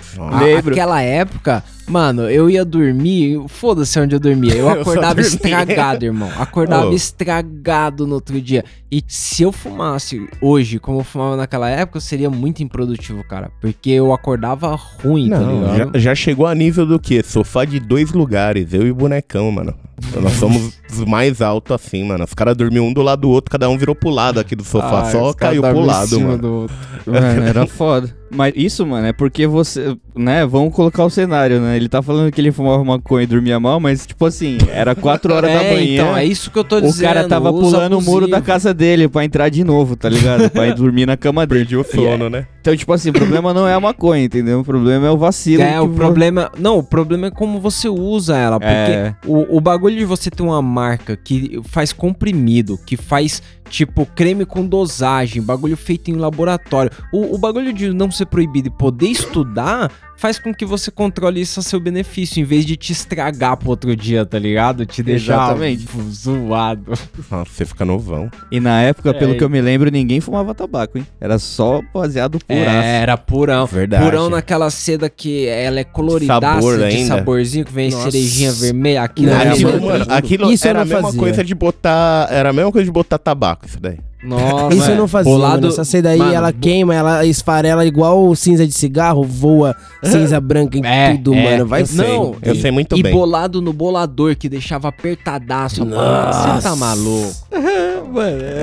[0.44, 0.72] Lembro.
[0.72, 4.54] Aquela época, mano, eu ia dormir, foda-se onde eu dormia.
[4.56, 5.28] Eu Eu acordava dormia.
[5.30, 6.32] estragado, irmão.
[6.38, 6.94] Acordava Oh.
[6.94, 8.64] estragado no outro dia.
[8.92, 13.52] E se eu fumasse hoje, como eu fumava naquela época, eu seria muito improdutivo, cara.
[13.62, 15.92] Porque eu acordava ruim, tá Não, ligado?
[15.94, 17.22] já, já chegou a nível do quê?
[17.24, 19.74] Sofá de dois lugares, eu e o bonecão, mano.
[20.22, 22.24] Nós somos os mais altos assim, mano.
[22.24, 24.64] Os caras dormiam um do lado do outro, cada um virou pro lado aqui do
[24.64, 26.38] sofá, Ai, só caiu pro lado, cima mano.
[26.42, 26.76] do outro.
[27.06, 28.14] Mano, era foda.
[28.34, 31.76] Mas isso, mano, é porque você, né, vamos colocar o cenário, né?
[31.76, 35.34] Ele tá falando que ele fumava maconha e dormia mal, mas tipo assim, era 4
[35.34, 35.94] horas da É, manhã.
[36.04, 37.08] então, é isso que eu tô o dizendo.
[37.08, 38.30] cara tava pulando o muro abusivo.
[38.32, 40.50] da casa dele pra entrar de novo, tá ligado?
[40.50, 41.62] pra ir dormir na cama dele.
[41.62, 42.46] Perdi o sono, né?
[42.62, 44.60] Então, tipo assim, o problema não é a maconha, entendeu?
[44.60, 45.64] O problema é o vacilo.
[45.64, 46.52] É, o vo- problema.
[46.60, 48.60] Não, o problema é como você usa ela.
[48.60, 49.16] Porque É.
[49.26, 54.46] o, o bagulho de você ter uma marca que faz comprimido, que faz, tipo, creme
[54.46, 56.92] com dosagem, bagulho feito em laboratório.
[57.12, 61.42] O, o bagulho de não ser proibido e poder estudar faz com que você controle
[61.42, 64.86] isso a seu benefício, em vez de te estragar pro outro dia, tá ligado?
[64.86, 65.88] Te deixar Exatamente.
[66.14, 66.92] zoado.
[67.32, 68.30] Nossa, você fica novão.
[68.52, 71.08] E na época, pelo É, que eu me lembro, ninguém fumava tabaco, hein?
[71.20, 73.66] Era só baseado por É, era purão.
[73.66, 74.06] Verdade.
[74.06, 77.08] Purão naquela seda que ela é coloridaça Sabor de ainda.
[77.16, 78.12] saborzinho, que vem Nossa.
[78.12, 79.02] cerejinha vermelha.
[79.02, 81.20] Aquilo Não, era eu- mano, aquilo Isso era a mesma fazia.
[81.20, 82.28] coisa de botar.
[82.30, 83.98] Era a mesma coisa de botar tabaco, isso daí.
[84.24, 85.68] Nossa, Isso eu não fazia, Bolado- mano.
[85.74, 90.40] Essa seda aí, Mano, ela bo- queima, ela esfarela igual cinza de cigarro, voa cinza
[90.40, 91.44] branca em É, tudo, é.
[91.52, 91.66] mano.
[91.68, 93.12] Vai eu sei, não, eu sei muito e bem.
[93.12, 95.84] bolado no bolador, que deixava apertadaço.
[95.84, 96.54] Nossa.
[96.54, 97.32] Você tá maluco.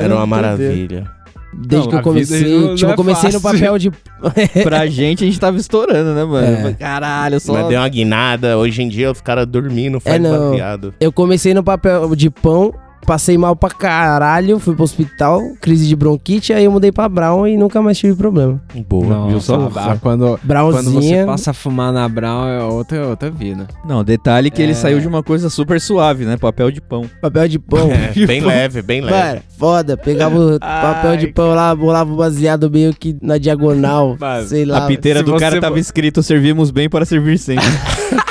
[0.02, 1.10] Era uma maravilha.
[1.60, 3.58] Desde Não, que eu comecei, tipo, não é eu comecei no fácil.
[3.58, 3.90] papel de...
[4.62, 6.46] Pra gente, a gente tava estourando, né, mano?
[6.46, 6.70] É.
[6.70, 7.52] Eu Caralho, só...
[7.54, 8.56] Mas deu uma guinada.
[8.58, 10.50] Hoje em dia os caras dormindo, faz É, não.
[10.50, 10.94] baseado.
[11.00, 12.72] Eu comecei no papel de pão,
[13.06, 17.46] passei mal pra caralho, fui pro hospital, crise de bronquite, aí eu mudei pra Brown
[17.46, 18.60] e nunca mais tive problema.
[18.88, 19.28] Boa.
[19.28, 19.70] viu só?
[20.00, 21.26] Quando, quando você Brownzinha...
[21.26, 23.66] passa a fumar na Brown é outra, outra vida.
[23.84, 24.74] Não, detalhe que ele É.
[24.74, 26.36] saiu de uma coisa super suave, né?
[26.36, 27.08] Papel de pão.
[27.20, 27.90] Papel de pão.
[27.90, 29.16] É, bem leve, bem leve.
[29.28, 29.96] Mano, foda.
[29.96, 34.16] Pegava o papel de pão lá, bolava o baseado meio que na diagonal.
[34.20, 34.78] Mano, sei lá.
[34.78, 37.64] a piteira se do cara tava escrito servimos bem para servir sempre.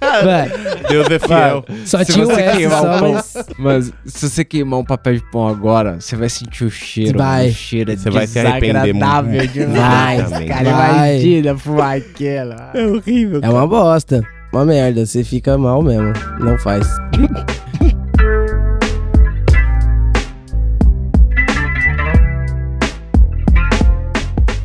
[0.00, 1.64] Mano, Deus é fiel.
[1.86, 3.34] só Se tinha o você S, queimar só, o pão, mas...
[3.58, 7.18] mas se você queimar um papel de pão agora, você vai sentir o cheiro.
[7.18, 7.48] Vai.
[7.48, 9.52] O cheiro é Você vai se arrepender desagradável muito.
[9.52, 10.20] demais.
[10.20, 10.48] Exatamente.
[10.48, 10.90] Cara, Vai.
[11.16, 12.54] imagina fumar aquilo.
[12.74, 13.40] É horrível.
[13.42, 14.22] É uma bosta.
[14.52, 15.06] Uma merda.
[15.06, 16.12] Você fica mal mesmo.
[16.40, 16.86] Não faz.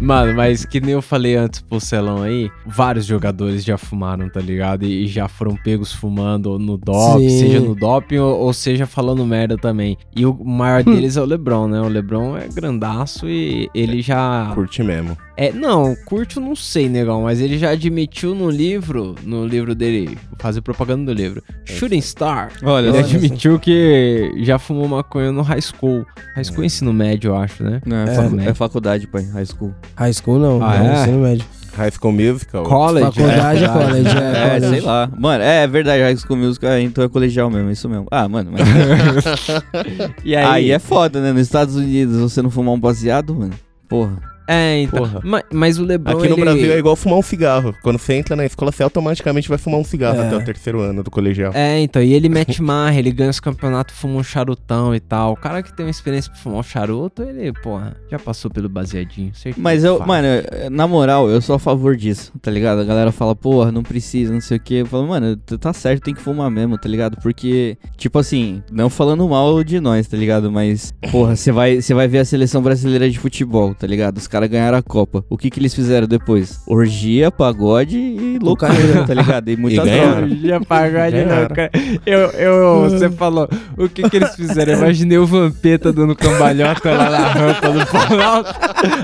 [0.05, 4.39] Mano, mas que nem eu falei antes pro Celão aí, vários jogadores já fumaram, tá
[4.39, 4.85] ligado?
[4.85, 7.39] E, e já foram pegos fumando no doping, Sim.
[7.39, 9.97] seja no doping ou, ou seja falando merda também.
[10.15, 11.81] E o maior deles é o LeBron, né?
[11.81, 14.51] O LeBron é grandaço e ele já.
[14.53, 15.17] Curte mesmo.
[15.37, 20.17] É, não, curto não sei, negão, mas ele já admitiu no livro, no livro dele,
[20.29, 22.51] vou fazer propaganda do livro, Shooting Star.
[22.63, 26.05] Olha, Ele Olha admitiu que já fumou maconha no high school.
[26.35, 27.81] High school é ensino médio, eu acho, né?
[27.85, 28.45] Não, é, É, facu- né?
[28.47, 29.73] é faculdade, pai, high school.
[29.97, 30.63] High school não.
[30.63, 31.01] Ah, não, é?
[31.01, 31.45] ensino médio.
[31.75, 32.63] High School Musical.
[32.63, 33.05] College.
[33.05, 34.69] Faculdade é college, é, É, college.
[34.69, 35.09] sei lá.
[35.19, 38.07] Mano, é, é verdade, high school music, é, então é colegial mesmo, isso mesmo.
[38.09, 38.61] Ah, mano, mas...
[40.23, 40.71] E aí...
[40.71, 41.33] é foda, né?
[41.33, 43.51] Nos Estados Unidos, você não fumar um baseado, mano,
[43.89, 44.34] porra.
[44.47, 45.09] É, então.
[45.23, 46.17] Ma- Mas, o LeBron.
[46.17, 46.41] Aqui no ele...
[46.41, 47.73] Brasil é igual fumar um cigarro.
[47.81, 50.27] Quando você entra na escola, você automaticamente vai fumar um cigarro É.
[50.27, 51.51] até o terceiro ano do colegial.
[51.55, 52.01] É, então.
[52.01, 55.33] E ele mete marra, ele ganha os campeonatos, fuma um charutão e tal.
[55.33, 58.69] O cara que tem uma experiência pra fumar um charuto, ele, porra, já passou pelo
[58.69, 59.31] baseadinho.
[59.33, 60.07] certeza Mas eu, faz.
[60.07, 60.27] mano,
[60.71, 62.79] na moral, eu sou a favor disso, tá ligado?
[62.81, 64.75] A galera fala, porra, não precisa, não sei o que.
[64.75, 67.17] Eu falo, mano, tá certo, tem que fumar mesmo, tá ligado?
[67.21, 70.51] Porque, tipo assim, não falando mal de nós, tá ligado?
[70.51, 74.17] Mas, porra, você vai, você vai ver a seleção brasileira de futebol, tá ligado?
[74.17, 75.23] Os caras ganharam a Copa.
[75.29, 76.59] O que que eles fizeram depois?
[76.67, 79.49] Orgia, pagode e loucura, tá ligado?
[79.49, 80.27] E muita E droga.
[80.43, 81.55] Já pagode Ganharam.
[81.55, 81.71] cara.
[82.05, 84.73] Eu, eu, você falou, o que que eles fizeram?
[84.73, 88.53] Eu imaginei o Vampeta dando cambalhota lá na rampa do Planalto.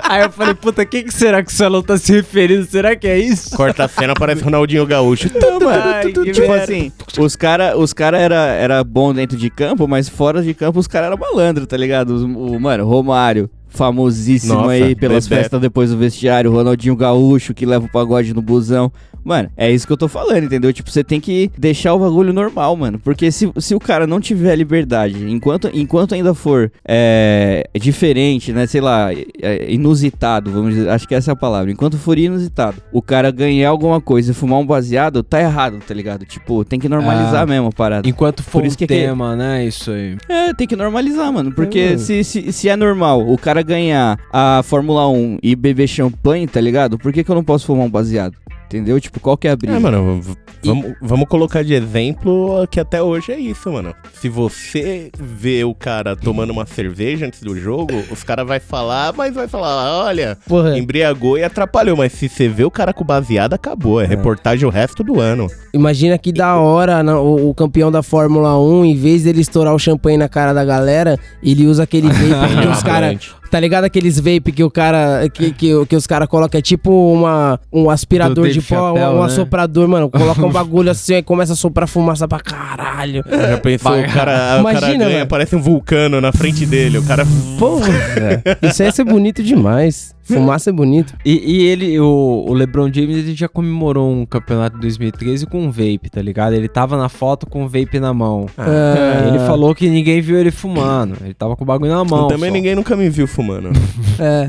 [0.09, 2.65] Aí eu falei, puta, o que que será que o Salão tá se referindo?
[2.65, 3.55] Será que é isso?
[3.55, 5.29] Corta a cena, parece Ronaldinho Gaúcho.
[5.71, 10.41] Ai, tipo assim, os cara, os cara era, era bom dentro de campo, mas fora
[10.41, 12.09] de campo os cara era malandro, tá ligado?
[12.11, 15.41] Os- o, mano, Romário, famosíssimo Nossa, aí pelas Bebeto.
[15.41, 18.91] festas depois do vestiário, Ronaldinho Gaúcho que leva o pagode no busão.
[19.23, 20.73] Mano, é isso que eu tô falando, entendeu?
[20.73, 22.99] Tipo, você tem que deixar o bagulho normal, mano.
[22.99, 28.65] Porque se, se o cara não tiver liberdade, enquanto, enquanto ainda for é, diferente, né?
[28.67, 31.71] Sei lá, é, inusitado, vamos dizer, acho que essa é a palavra.
[31.71, 35.93] Enquanto for inusitado, o cara ganhar alguma coisa e fumar um baseado, tá errado, tá
[35.93, 36.25] ligado?
[36.25, 37.45] Tipo, tem que normalizar Ah.
[37.45, 38.07] mesmo a parada.
[38.07, 39.65] Enquanto for Por isso um que é que- tema, né?
[39.65, 40.17] Isso aí.
[40.27, 41.51] É, tem que normalizar, mano.
[41.51, 41.99] Porque É, mano.
[41.99, 46.59] se, se, se é normal o cara ganhar a Fórmula 1 e beber champanhe, tá
[46.59, 46.97] ligado?
[46.97, 48.35] Por que, que eu não posso fumar um baseado?
[48.71, 48.99] Entendeu?
[49.01, 49.75] Tipo, qual que é a brisa?
[49.75, 53.93] É, mano, v- vamos, vamos colocar de exemplo que até hoje é isso, mano.
[54.13, 59.13] Se você vê o cara tomando uma cerveja antes do jogo, os caras vai falar,
[59.13, 61.97] mas vai falar, olha, Porra, embriagou e atrapalhou.
[61.97, 63.99] Mas se você vê o cara com baseado, acabou.
[63.99, 65.47] É, reportagem o resto do ano.
[65.73, 69.75] imagina que da hora na- o, o campeão da Fórmula 1, em vez dele estourar
[69.75, 73.35] o champanhe na cara da galera, ele usa aquele vape que os caras.
[73.51, 75.27] Tá ligado aqueles vape que o cara.
[75.27, 76.57] Que, que, que os caras colocam?
[76.57, 79.25] É tipo uma, um aspirador Do de pó, um, um né?
[79.25, 80.09] assoprador, mano.
[80.09, 83.21] Coloca um bagulho assim e começa a soprar fumaça pra caralho.
[83.29, 85.27] Já pensou, o cara, o cara Imagina, ganha, mano.
[85.27, 86.97] parece um vulcano na frente dele.
[86.99, 87.27] O cara.
[87.59, 87.89] Porra,
[88.63, 90.15] isso aí ia ser bonito demais.
[90.23, 91.13] Fumaça é bonito.
[91.25, 95.61] E, e ele, o, o LeBron James, ele já comemorou um campeonato de 2013 com
[95.65, 96.53] um vape, tá ligado?
[96.53, 98.45] Ele tava na foto com o vape na mão.
[98.57, 101.17] Ah, Ele falou que ninguém viu ele fumando.
[101.21, 102.27] Ele tava com o bagulho na mão.
[102.27, 102.53] Também só.
[102.53, 103.71] ninguém nunca me viu fumando.
[104.19, 104.47] É.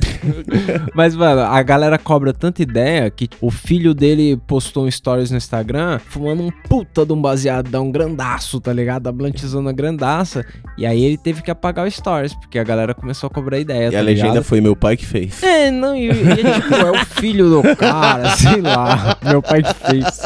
[0.94, 5.36] Mas, mano, a galera cobra tanta ideia que o filho dele postou um stories no
[5.38, 9.06] Instagram fumando um puta de um baseadão grandaço, tá ligado?
[9.06, 10.44] A blantizona grandaça.
[10.76, 13.88] E aí ele teve que apagar o stories, porque a galera começou a cobrar ideia,
[13.88, 14.44] e tá a legenda ligado?
[14.44, 15.42] foi meu pai que fez.
[15.42, 19.16] É, não, e, e é é o filho do cara, sei lá.
[19.22, 20.22] Meu pai fez.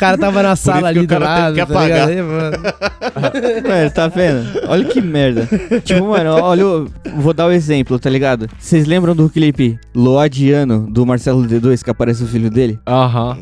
[0.00, 1.76] O cara tava na sala ali o do cara lado, que tá ligado?
[1.76, 2.08] apagar.
[2.08, 2.56] Aí, mano.
[3.68, 4.46] Mano, tá vendo?
[4.66, 5.46] Olha que merda.
[5.84, 8.48] Tipo, mano, olha, eu vou dar o exemplo, tá ligado?
[8.58, 12.78] Vocês lembram do clipe Loadiano, do Marcelo D2, que aparece o filho dele?
[12.86, 13.36] Aham.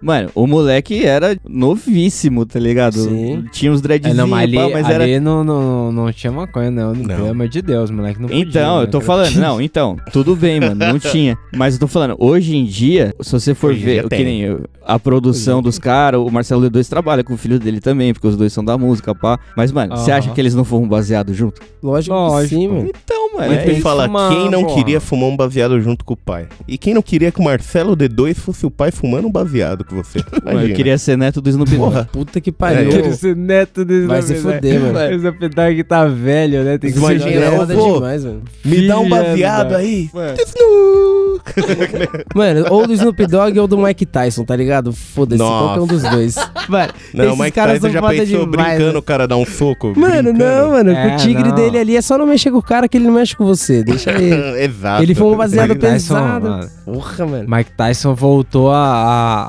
[0.00, 2.98] Mano, o moleque era novíssimo, tá ligado?
[2.98, 3.44] Sim.
[3.50, 5.20] Tinha uns É, dreadzinhos, não, mas ali, pá, mas ali era...
[5.20, 6.94] não, não, não tinha maconha, não.
[6.94, 7.04] Não.
[7.16, 8.20] Pelo amor de Deus, moleque.
[8.20, 9.06] Não podia, Então, né, eu tô cara?
[9.06, 11.36] falando, não, então, tudo bem, mano, não tinha.
[11.56, 14.24] Mas eu tô falando, hoje em dia, se você for Hoje ver, que tem.
[14.24, 18.12] nem eu, a produção dos caras, o Marcelo D2 trabalha com o filho dele também,
[18.12, 19.38] porque os dois são da música, pá.
[19.56, 21.60] Mas, mano, você acha que eles não foram baseados junto?
[21.82, 22.54] Lógico, que Lógico.
[22.60, 22.88] sim, mano.
[23.04, 23.82] Então, mano, Mas é que isso.
[23.82, 24.74] fumar, quem não porra.
[24.76, 26.46] queria fumar um baseado junto com o pai?
[26.66, 29.96] E quem não queria que o Marcelo D2 fosse o pai fumando um baseado com
[29.96, 30.20] você?
[30.44, 32.06] Mano, eu queria ser neto do Snoop Dogg.
[32.12, 32.88] Puta que pariu.
[32.90, 35.00] É, Quero ser neto desse Vai se fuder, mano.
[35.14, 36.78] Esse apetite que tá velho, né?
[36.78, 37.94] Tem que Imagina, ser eu é vou.
[37.94, 38.42] demais, mano.
[38.64, 40.10] Me dá um baseado aí.
[40.12, 40.36] Mano.
[42.34, 44.92] Mano, ou do Snoop Dogg ou do Mike Tyson, tá ligado?
[44.92, 45.74] Foda-se, Nossa.
[45.80, 46.34] qualquer um dos dois.
[46.68, 48.98] Mano, Não, esses Mike caras Tyson são já pensou demais, brincando mano.
[48.98, 49.92] o cara dar um soco?
[49.96, 50.38] Mano, brincando.
[50.38, 50.90] não, mano.
[50.90, 51.54] É, o tigre não.
[51.54, 53.82] dele ali é só não mexer com o cara que ele não mexe com você.
[53.82, 54.34] Deixa ele.
[54.64, 55.02] Exato.
[55.02, 56.48] ele foi um baseado Mike Tyson, pesado.
[56.50, 56.68] mano.
[56.84, 57.46] Porra, mano.
[57.56, 59.42] Mike Tyson voltou a, a,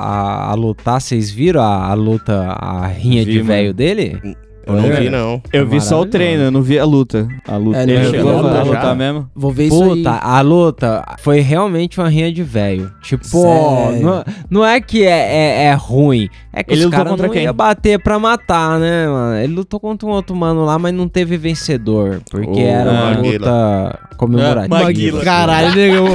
[0.47, 1.01] a, a lutar.
[1.01, 4.19] Vocês viram a, a luta, a rinha Vi, de velho dele?
[4.67, 5.41] Eu não vi, não.
[5.53, 7.27] Eu vi só o treino, eu não vi a luta.
[7.47, 7.77] A luta.
[7.79, 9.29] É, não, eu chegou vi a a luta lutar mesmo?
[9.35, 10.19] Vou ver isso Puta, aí.
[10.21, 12.91] a luta foi realmente uma rinha de velho.
[13.01, 14.01] Tipo, Sério?
[14.05, 16.29] não, não é que é, é, é ruim.
[16.53, 17.43] É que Ele os lutou caras contra não quem?
[17.43, 19.35] ia bater pra matar, né, mano?
[19.37, 22.19] Ele lutou contra um outro mano lá, mas não teve vencedor.
[22.29, 23.31] Porque Ô, era uma Maguila.
[23.31, 24.79] luta comemorativa.
[24.79, 25.23] É, Maguila.
[25.23, 26.05] Caralho, nego.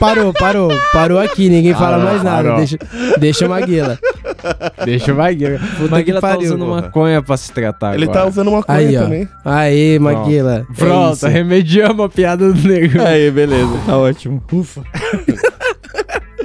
[0.00, 0.70] Parou, parou.
[0.92, 2.42] Parou aqui, ninguém fala Parou, mais nada.
[2.42, 2.56] parou.
[2.58, 2.78] Deixa,
[3.18, 3.98] deixa o Maguila.
[4.84, 5.58] Deixa o Maguila.
[5.78, 6.82] Puta Maguila tá pariu, usando porra.
[6.82, 8.20] maconha pra se tratar Ele agora.
[8.20, 9.02] tá usando uma Aí, ó.
[9.02, 9.28] também.
[9.44, 10.66] Aê, Maguila.
[10.70, 11.26] É Pronto, isso.
[11.28, 13.00] remediamos a piada do nego.
[13.02, 13.72] Aí, beleza.
[13.86, 14.42] Tá ótimo.
[14.52, 14.82] Ufa.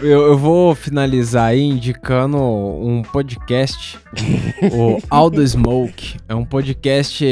[0.01, 3.99] Eu, eu vou finalizar aí indicando um podcast,
[4.71, 6.15] o All the Smoke.
[6.29, 7.25] É um podcast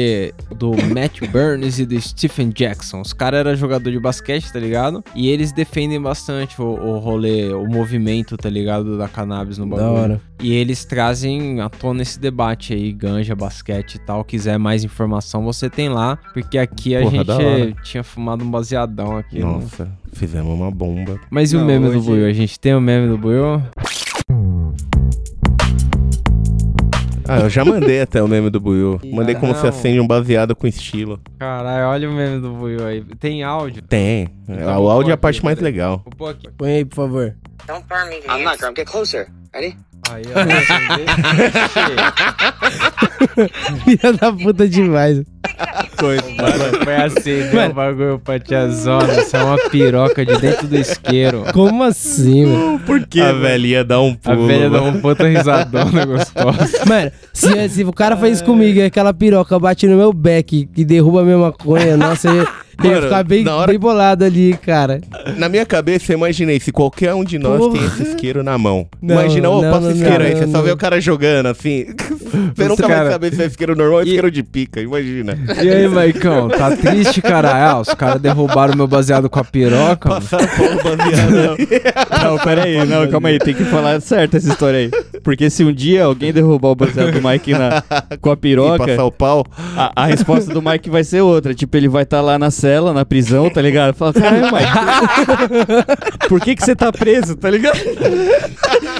[0.54, 3.00] do Matt Burns e do Stephen Jackson.
[3.00, 5.02] Os caras eram jogador de basquete, tá ligado?
[5.14, 8.98] E eles defendem bastante o, o rolê, o movimento, tá ligado?
[8.98, 9.90] Da cannabis no Da bagulho.
[10.02, 10.20] hora.
[10.40, 14.24] E eles trazem à tona esse debate aí, ganja, basquete e tal.
[14.24, 16.16] Quiser mais informação, você tem lá.
[16.32, 19.40] Porque aqui a Porra, gente tinha fumado um baseadão aqui.
[19.40, 19.44] né?
[19.44, 21.18] Nossa, fizemos uma bomba.
[21.28, 22.26] Mas e o Não, meme do hoje- Buiu?
[22.26, 23.60] A gente tem o meme do Buiu?
[27.30, 28.98] Ah, eu já mandei até o meme do Buiu.
[29.12, 29.60] Mandei como Não.
[29.60, 31.20] se acende um baseado com estilo.
[31.38, 33.04] Caralho, olha o meme do Buiu aí.
[33.20, 33.82] Tem áudio?
[33.82, 34.28] Tem.
[34.48, 36.00] Então, o áudio é a parte mais legal.
[36.04, 36.48] Vou pôr aqui.
[36.56, 37.34] Põe aí, por favor.
[37.66, 38.16] Don't burn me.
[38.34, 38.76] I'm not Grump.
[38.78, 39.28] Get closer.
[39.52, 39.76] Ready?
[40.10, 40.38] Aí, ó.
[43.84, 45.22] Filha da puta demais.
[46.00, 47.70] Mano, foi assim, deu Mano.
[47.70, 49.12] um bagulho pra tia Zona.
[49.20, 51.42] Isso é uma piroca de dentro do isqueiro.
[51.52, 52.78] Como assim, mano?
[52.80, 53.20] Por quê?
[53.20, 54.46] a velhinha dá um A pulo.
[54.46, 56.84] velha dá um puta risadona gostosa.
[56.86, 60.68] Mano, se, se o cara faz isso comigo e aquela piroca bate no meu back
[60.76, 62.46] e derruba a minha maconha, nossa, eu
[62.78, 65.00] eu ia Mano, ficar bem, na hora- bem bolado ali, cara.
[65.36, 67.78] Na minha cabeça, eu imaginei se qualquer um de nós Porra.
[67.78, 68.86] tem esse isqueiro na mão.
[69.02, 70.34] Não, Imagina, ô, não, passa não, isqueiro não, aí.
[70.36, 70.74] Você não, só vê não.
[70.74, 71.86] o cara jogando assim.
[72.54, 74.80] Você Os nunca cara- vai saber se é isqueiro normal ou E- isqueiro de pica.
[74.80, 75.36] Imagina.
[75.62, 77.50] E aí, Maicão, tá triste, cara?
[77.70, 80.08] Ah, os caras derrubaram meu baseado com a piroca.
[80.08, 80.20] mano.
[80.20, 81.58] Passaram pau no baseado.
[82.22, 84.90] Não, pera aí, não, calma aí, tem que falar certo essa história aí.
[85.22, 87.82] Porque se um dia alguém derrubar o baseado do Mike na,
[88.20, 89.46] com a E piroca, passar o pau.
[89.76, 91.54] a, a resposta do Mike vai ser outra.
[91.54, 93.94] Tipo, ele vai estar lá na cela, na prisão, tá ligado?
[93.94, 97.78] Fala, caralho, Mike, por que que você tá preso, tá ligado?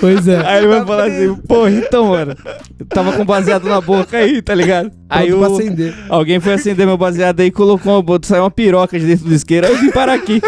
[0.00, 0.38] Pois é.
[0.46, 2.34] Aí ele vai falar assim, porra, então, mano,
[2.80, 4.90] eu tava com baseado na boca aí, tá ligado?
[5.10, 5.94] Aí o, acender.
[6.08, 9.26] alguém foi acender meu baseado aí e colocou uma, bota- saiu uma piroca de dentro
[9.26, 10.40] do isqueiro, aí eu vim parar aqui.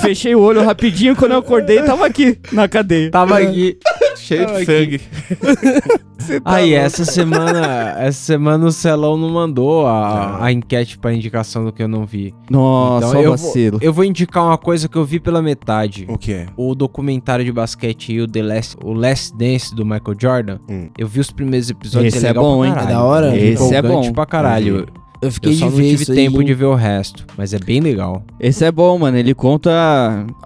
[0.00, 3.10] Fechei o olho rapidinho, quando eu acordei, tava aqui, na cadeia.
[3.10, 3.78] Tava aqui.
[4.16, 5.00] Cheio de sangue.
[6.44, 11.72] Aí, essa semana, essa semana o Celão não mandou a, a enquete pra indicação do
[11.72, 12.34] que eu não vi.
[12.48, 13.78] Nossa, Então eu vacilo.
[13.78, 16.06] vou, eu vou indicar uma coisa que eu vi pela metade.
[16.08, 16.46] O que é?
[16.56, 20.58] O documentário de basquete e o The Last, o Last Dance do Michael Jordan.
[20.68, 20.88] Hum.
[20.96, 22.14] Eu vi os primeiros episódios.
[22.14, 22.72] Esse é legal bom, hein?
[22.74, 23.36] É da hora?
[23.36, 24.10] Esse é bom.
[24.12, 24.86] pra caralho.
[25.24, 26.44] Eu fiquei Eu só não tive tempo aí.
[26.44, 28.22] de ver o resto, mas é bem legal.
[28.38, 29.16] Esse é bom, mano.
[29.16, 29.70] Ele conta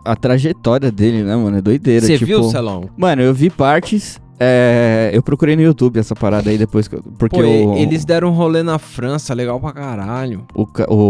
[0.05, 1.57] a, a trajetória dele, né, mano?
[1.59, 2.05] É doideira.
[2.07, 2.26] Você tipo...
[2.26, 2.89] viu, Celão?
[2.97, 4.20] Mano, eu vi partes.
[4.39, 6.87] é, Eu procurei no YouTube essa parada aí depois.
[6.87, 10.45] que eu- Porque Pô, o, eles deram um rolê na França, legal pra caralho.
[10.55, 10.66] o,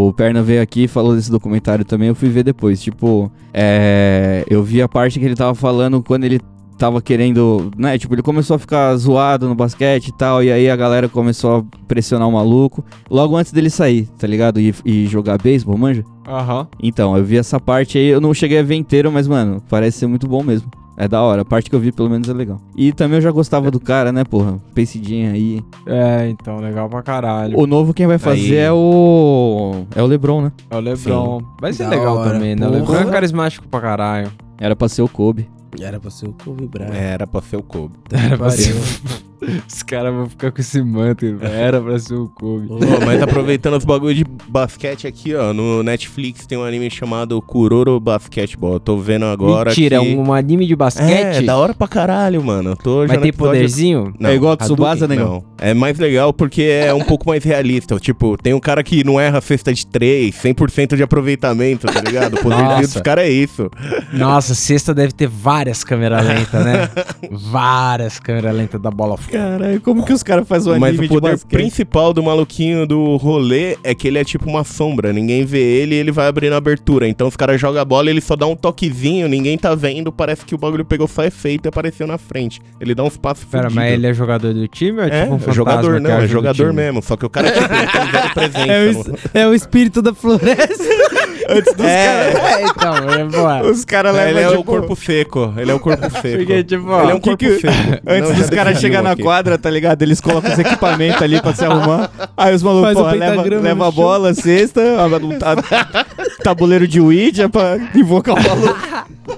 [0.08, 2.08] o Perna veio aqui e falou desse documentário também.
[2.08, 2.80] Eu fui ver depois.
[2.80, 6.40] Tipo, é, eu vi a parte que ele tava falando quando ele
[6.78, 7.70] tava querendo.
[7.76, 7.98] Né?
[7.98, 10.42] Tipo, ele começou a ficar zoado no basquete e tal.
[10.42, 12.84] E aí a galera começou a pressionar o maluco.
[13.10, 14.60] Logo antes dele sair, tá ligado?
[14.60, 16.04] E, e jogar beisebol, manja?
[16.26, 16.66] Aham.
[16.82, 19.98] Então, eu vi essa parte aí, eu não cheguei a ver inteiro, mas, mano, parece
[19.98, 20.70] ser muito bom mesmo.
[21.00, 22.60] É da hora, a parte que eu vi pelo menos é legal.
[22.76, 24.56] E também eu já gostava do cara, né, porra?
[24.74, 25.62] Pensidinha aí.
[25.86, 27.56] É, então, legal pra caralho.
[27.56, 28.64] O novo quem vai fazer Aí.
[28.64, 29.84] é o.
[29.94, 30.52] É o Lebron, né?
[30.68, 31.40] É o Lebron.
[31.60, 32.32] Vai ser Da legal hora.
[32.32, 32.66] também, né?
[32.66, 32.80] O Porra.
[32.80, 34.28] Lebron é carismático pra caralho.
[34.60, 35.48] Era pra ser o Kobe.
[35.80, 36.94] Era pra ser o Kobe Bryant.
[36.94, 37.94] Era pra ser o Kobe.
[38.10, 38.74] Era pra ser...
[39.68, 41.24] Os caras vão ficar com esse manto.
[41.40, 42.66] Era pra ser o Kobe.
[42.70, 47.40] Ô, mas aproveitando os bagulho de basquete aqui, ó, no Netflix tem um anime chamado
[47.42, 48.74] Kuroro Basketball.
[48.74, 50.12] Eu tô vendo agora Mentira, que...
[50.12, 51.44] é um anime de É, basquete?
[51.46, 52.76] da hora pra caralho, mano.
[52.76, 54.14] Tô no ter episódio- poderzinho?
[54.18, 55.28] Não, É igual a Tsubasa, negão?
[55.28, 55.44] Não.
[55.60, 57.98] É mais legal porque é um pouco mais realista.
[57.98, 62.00] Tipo, tem um cara que não erra a cesta de 3, 100% de aproveitamento, tá
[62.00, 62.34] ligado?
[62.34, 62.92] O poderzinho Nossa.
[62.94, 63.70] dos caras é isso.
[64.12, 66.88] Nossa, sexta deve ter várias câmeras lentas, né?
[67.30, 69.27] várias câmeras lentas da bola fora.
[69.30, 73.16] Caralho, como que os caras fazem um Mas anime o poder principal do maluquinho do
[73.16, 75.12] rolê é que ele é tipo uma sombra.
[75.12, 77.06] Ninguém vê ele e ele vai abrindo a abertura.
[77.08, 80.10] Então os caras jogam a bola ele só dá um toquezinho, ninguém tá vendo.
[80.10, 82.60] Parece que o bagulho pegou só efeito e apareceu na frente.
[82.80, 83.84] Ele dá uns passos Pera, fudidos.
[83.84, 86.10] mas ele é jogador do time ou é, É, tipo um fantasma jogador, que não,
[86.10, 87.02] é o jogador mesmo.
[87.02, 88.68] Só que o cara tipo, ele tem zero presença.
[89.34, 90.84] É o, é o espírito da floresta.
[91.48, 93.62] Antes dos É, É, então, é boa.
[93.70, 95.54] Os caras ele levam é tipo, o corpo seco.
[95.56, 96.36] Ele é o corpo seco.
[96.38, 98.00] Porque, tipo, ele é um que corpo que- seco.
[98.06, 99.22] Antes Não, dos caras chegar na aqui.
[99.22, 100.02] quadra, tá ligado?
[100.02, 102.10] Eles colocam os equipamentos ali pra se arrumar.
[102.36, 106.04] Aí os malucos, porra, leva, leva a bola, cesta, a- a-
[106.42, 108.78] tabuleiro de Ouija pra invocar o maluco.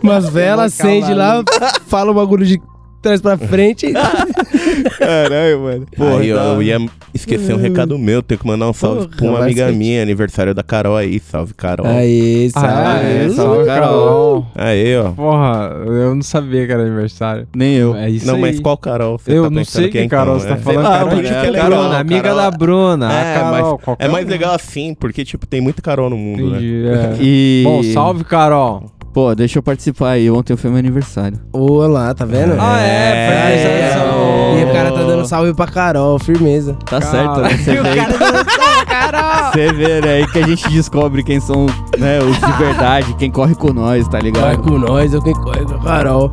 [0.03, 1.45] Umas velas, acende lá lá,
[1.87, 2.61] fala o bagulho de
[3.01, 3.93] trás pra frente.
[4.99, 5.87] Caralho, mano.
[5.97, 6.79] Porra, Aí, ó, eu ia
[7.15, 8.23] esquecer um recado meu.
[8.23, 9.79] Tenho que mandar um salve Porra, pra uma amiga basquete.
[9.79, 11.19] minha, aniversário da Carol aí.
[11.21, 11.87] Salve, Carol.
[11.87, 14.47] Aí, Ah, é, é, salve, salve, Carol.
[14.55, 15.11] Aí, ó.
[15.13, 17.47] Porra, eu não sabia que era aniversário.
[17.55, 17.95] Nem eu.
[17.95, 18.41] É isso Não, aí.
[18.41, 19.19] mas qual Carol?
[19.19, 20.49] Você Eu tá não pensando sei que quem, Carol então?
[20.49, 20.83] você tá É, falando.
[20.85, 21.95] lá, Carol, é é legal, Bruna, Carol.
[22.01, 23.13] amiga da Bruna.
[23.13, 26.59] É, Carol, mas é mais legal assim, porque, tipo, tem muita Carol no mundo, né?
[26.59, 27.17] Entendi, é.
[27.21, 27.63] E...
[27.65, 28.85] Bom, salve, Carol.
[29.13, 30.31] Pô, deixa eu participar aí.
[30.31, 31.39] Ontem foi meu aniversário.
[31.53, 32.55] Olá, tá vendo?
[32.61, 33.93] Ah, é, foi É.
[33.93, 34.21] aniversário.
[34.61, 36.77] E o cara tá dando salve pra Carol, firmeza.
[36.87, 37.49] Tá certo, né?
[37.51, 39.53] Você vê, o cara dando salve, Carol.
[39.53, 40.13] você vê, né?
[40.15, 41.67] Aí que a gente descobre quem são
[41.99, 44.59] né, os de verdade, quem corre com nós, tá Corre ligado?
[44.63, 46.31] com nós, eu quem corre com a Carol.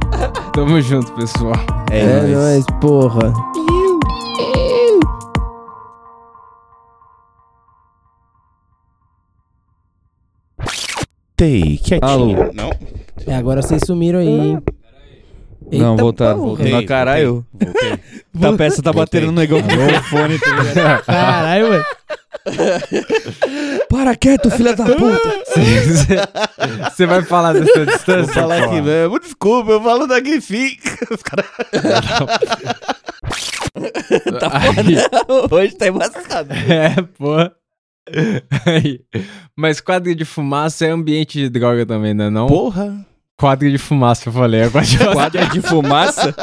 [0.54, 1.54] Tamo junto, pessoal.
[1.90, 2.32] É, É, nóis.
[2.38, 3.34] nóis, porra.
[11.38, 12.02] Take, quietinho.
[12.02, 12.52] Alô.
[12.52, 12.72] Não?
[13.28, 14.60] É, agora vocês sumiram aí, hein?
[15.72, 16.48] Não, Eita voltaram, porra.
[16.48, 16.72] voltaram.
[16.72, 17.46] Não, caralho.
[17.54, 18.00] Voltei.
[18.40, 21.02] Tá peça tá batendo no negócio do microfone, tá?
[21.06, 21.86] Caralho, mano.
[23.90, 25.44] Para quieto, filha da puta.
[26.92, 28.26] Você vai falar dessa distância?
[28.26, 28.82] Vou falar aqui porra?
[28.84, 29.20] mesmo.
[29.20, 31.14] Desculpa, eu falo daqui fica.
[31.14, 31.46] Os caras...
[34.52, 34.98] Aí,
[35.50, 36.54] Hoje tá embaçado.
[36.54, 37.52] É, pô.
[39.56, 42.30] Mas quadro de fumaça é ambiente de droga também, né?
[42.30, 42.48] Não?
[42.48, 43.06] Porra.
[43.40, 44.62] Quadro de fumaça, eu falei.
[44.62, 46.34] É quadro de Quadra de fumaça?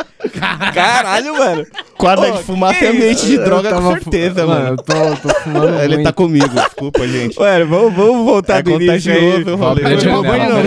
[0.73, 1.67] Caralho, mano.
[1.99, 4.61] Quadra de fumaça é ambiente de droga, com certeza, mano.
[4.63, 4.77] mano.
[4.79, 6.07] Eu tô, tô fumando Ele muito.
[6.07, 7.37] tá comigo, desculpa, gente.
[7.41, 9.21] Ué, vamos, vamos voltar É do início aí.
[9.21, 9.83] contagioso o rolê.
[9.83, 10.63] Papo de Não, não,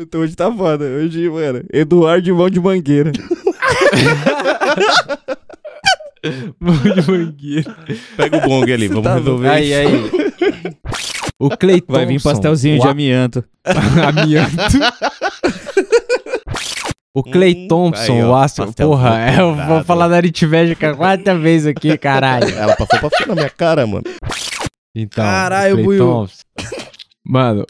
[0.00, 0.84] então Hoje tá foda.
[0.84, 3.12] Hoje, mano, Eduardo de mão de mangueira.
[6.60, 7.76] Mão de mangueira.
[8.16, 9.76] Pega o bong ali, vamos tá resolver Aí, isso.
[9.80, 10.76] aí.
[11.38, 13.44] O Clay Vai vir pastelzinho de amianto.
[14.06, 14.56] amianto.
[17.14, 18.72] O Clay Hum, Thompson, aí, ó, o astro.
[18.72, 22.48] Porra, é, eu vou falar da Aritmédica a quarta vez aqui, caralho.
[22.56, 24.04] Ela passou pra cima na minha cara, mano.
[24.96, 25.98] Então, Caralho, o Clay Buiu.
[26.06, 26.42] Thompson.
[27.22, 27.66] Mano,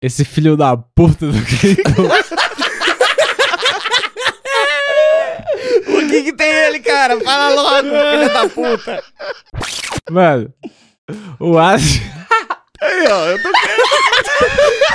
[0.00, 2.34] esse filho da puta do Clay Thompson.
[5.88, 7.20] O que que tem ele, cara?
[7.20, 9.02] Fala logo, filha da puta.
[10.10, 10.52] Mano,
[11.38, 12.02] o astro.
[12.80, 13.48] Aí, ó, eu tô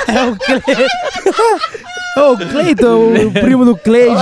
[0.08, 0.86] É o Cleiton.
[2.16, 4.14] Ô, o Cleiton, o primo do Cleide.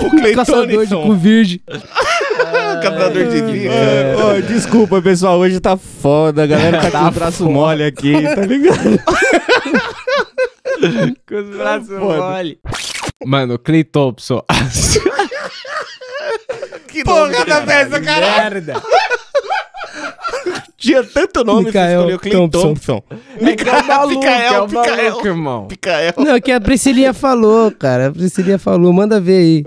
[0.00, 1.60] o Clay caçador de cu virgem.
[2.82, 3.72] caçador de zica.
[3.72, 6.42] É, desculpa, pessoal, hoje tá foda.
[6.44, 9.00] A galera tá, com o braço mole aqui, tá ligado?
[11.28, 12.58] Com os braços mole.
[13.24, 14.42] Mano, o Clay Thompson.
[16.92, 18.42] que nome Porra da peça, caralho.
[18.54, 18.82] Merda.
[20.76, 22.60] Tinha tanto nome, Mikael você escolheu Clay Thompson.
[22.62, 23.02] Thompson.
[23.40, 24.96] É que é o maluco, Picael, é o Picael.
[25.10, 25.66] maluco, irmão.
[25.68, 26.14] Picael.
[26.18, 28.08] Não, que a Priscilinha falou, cara.
[28.08, 28.92] A Priscilinha falou.
[28.92, 29.64] Manda ver aí.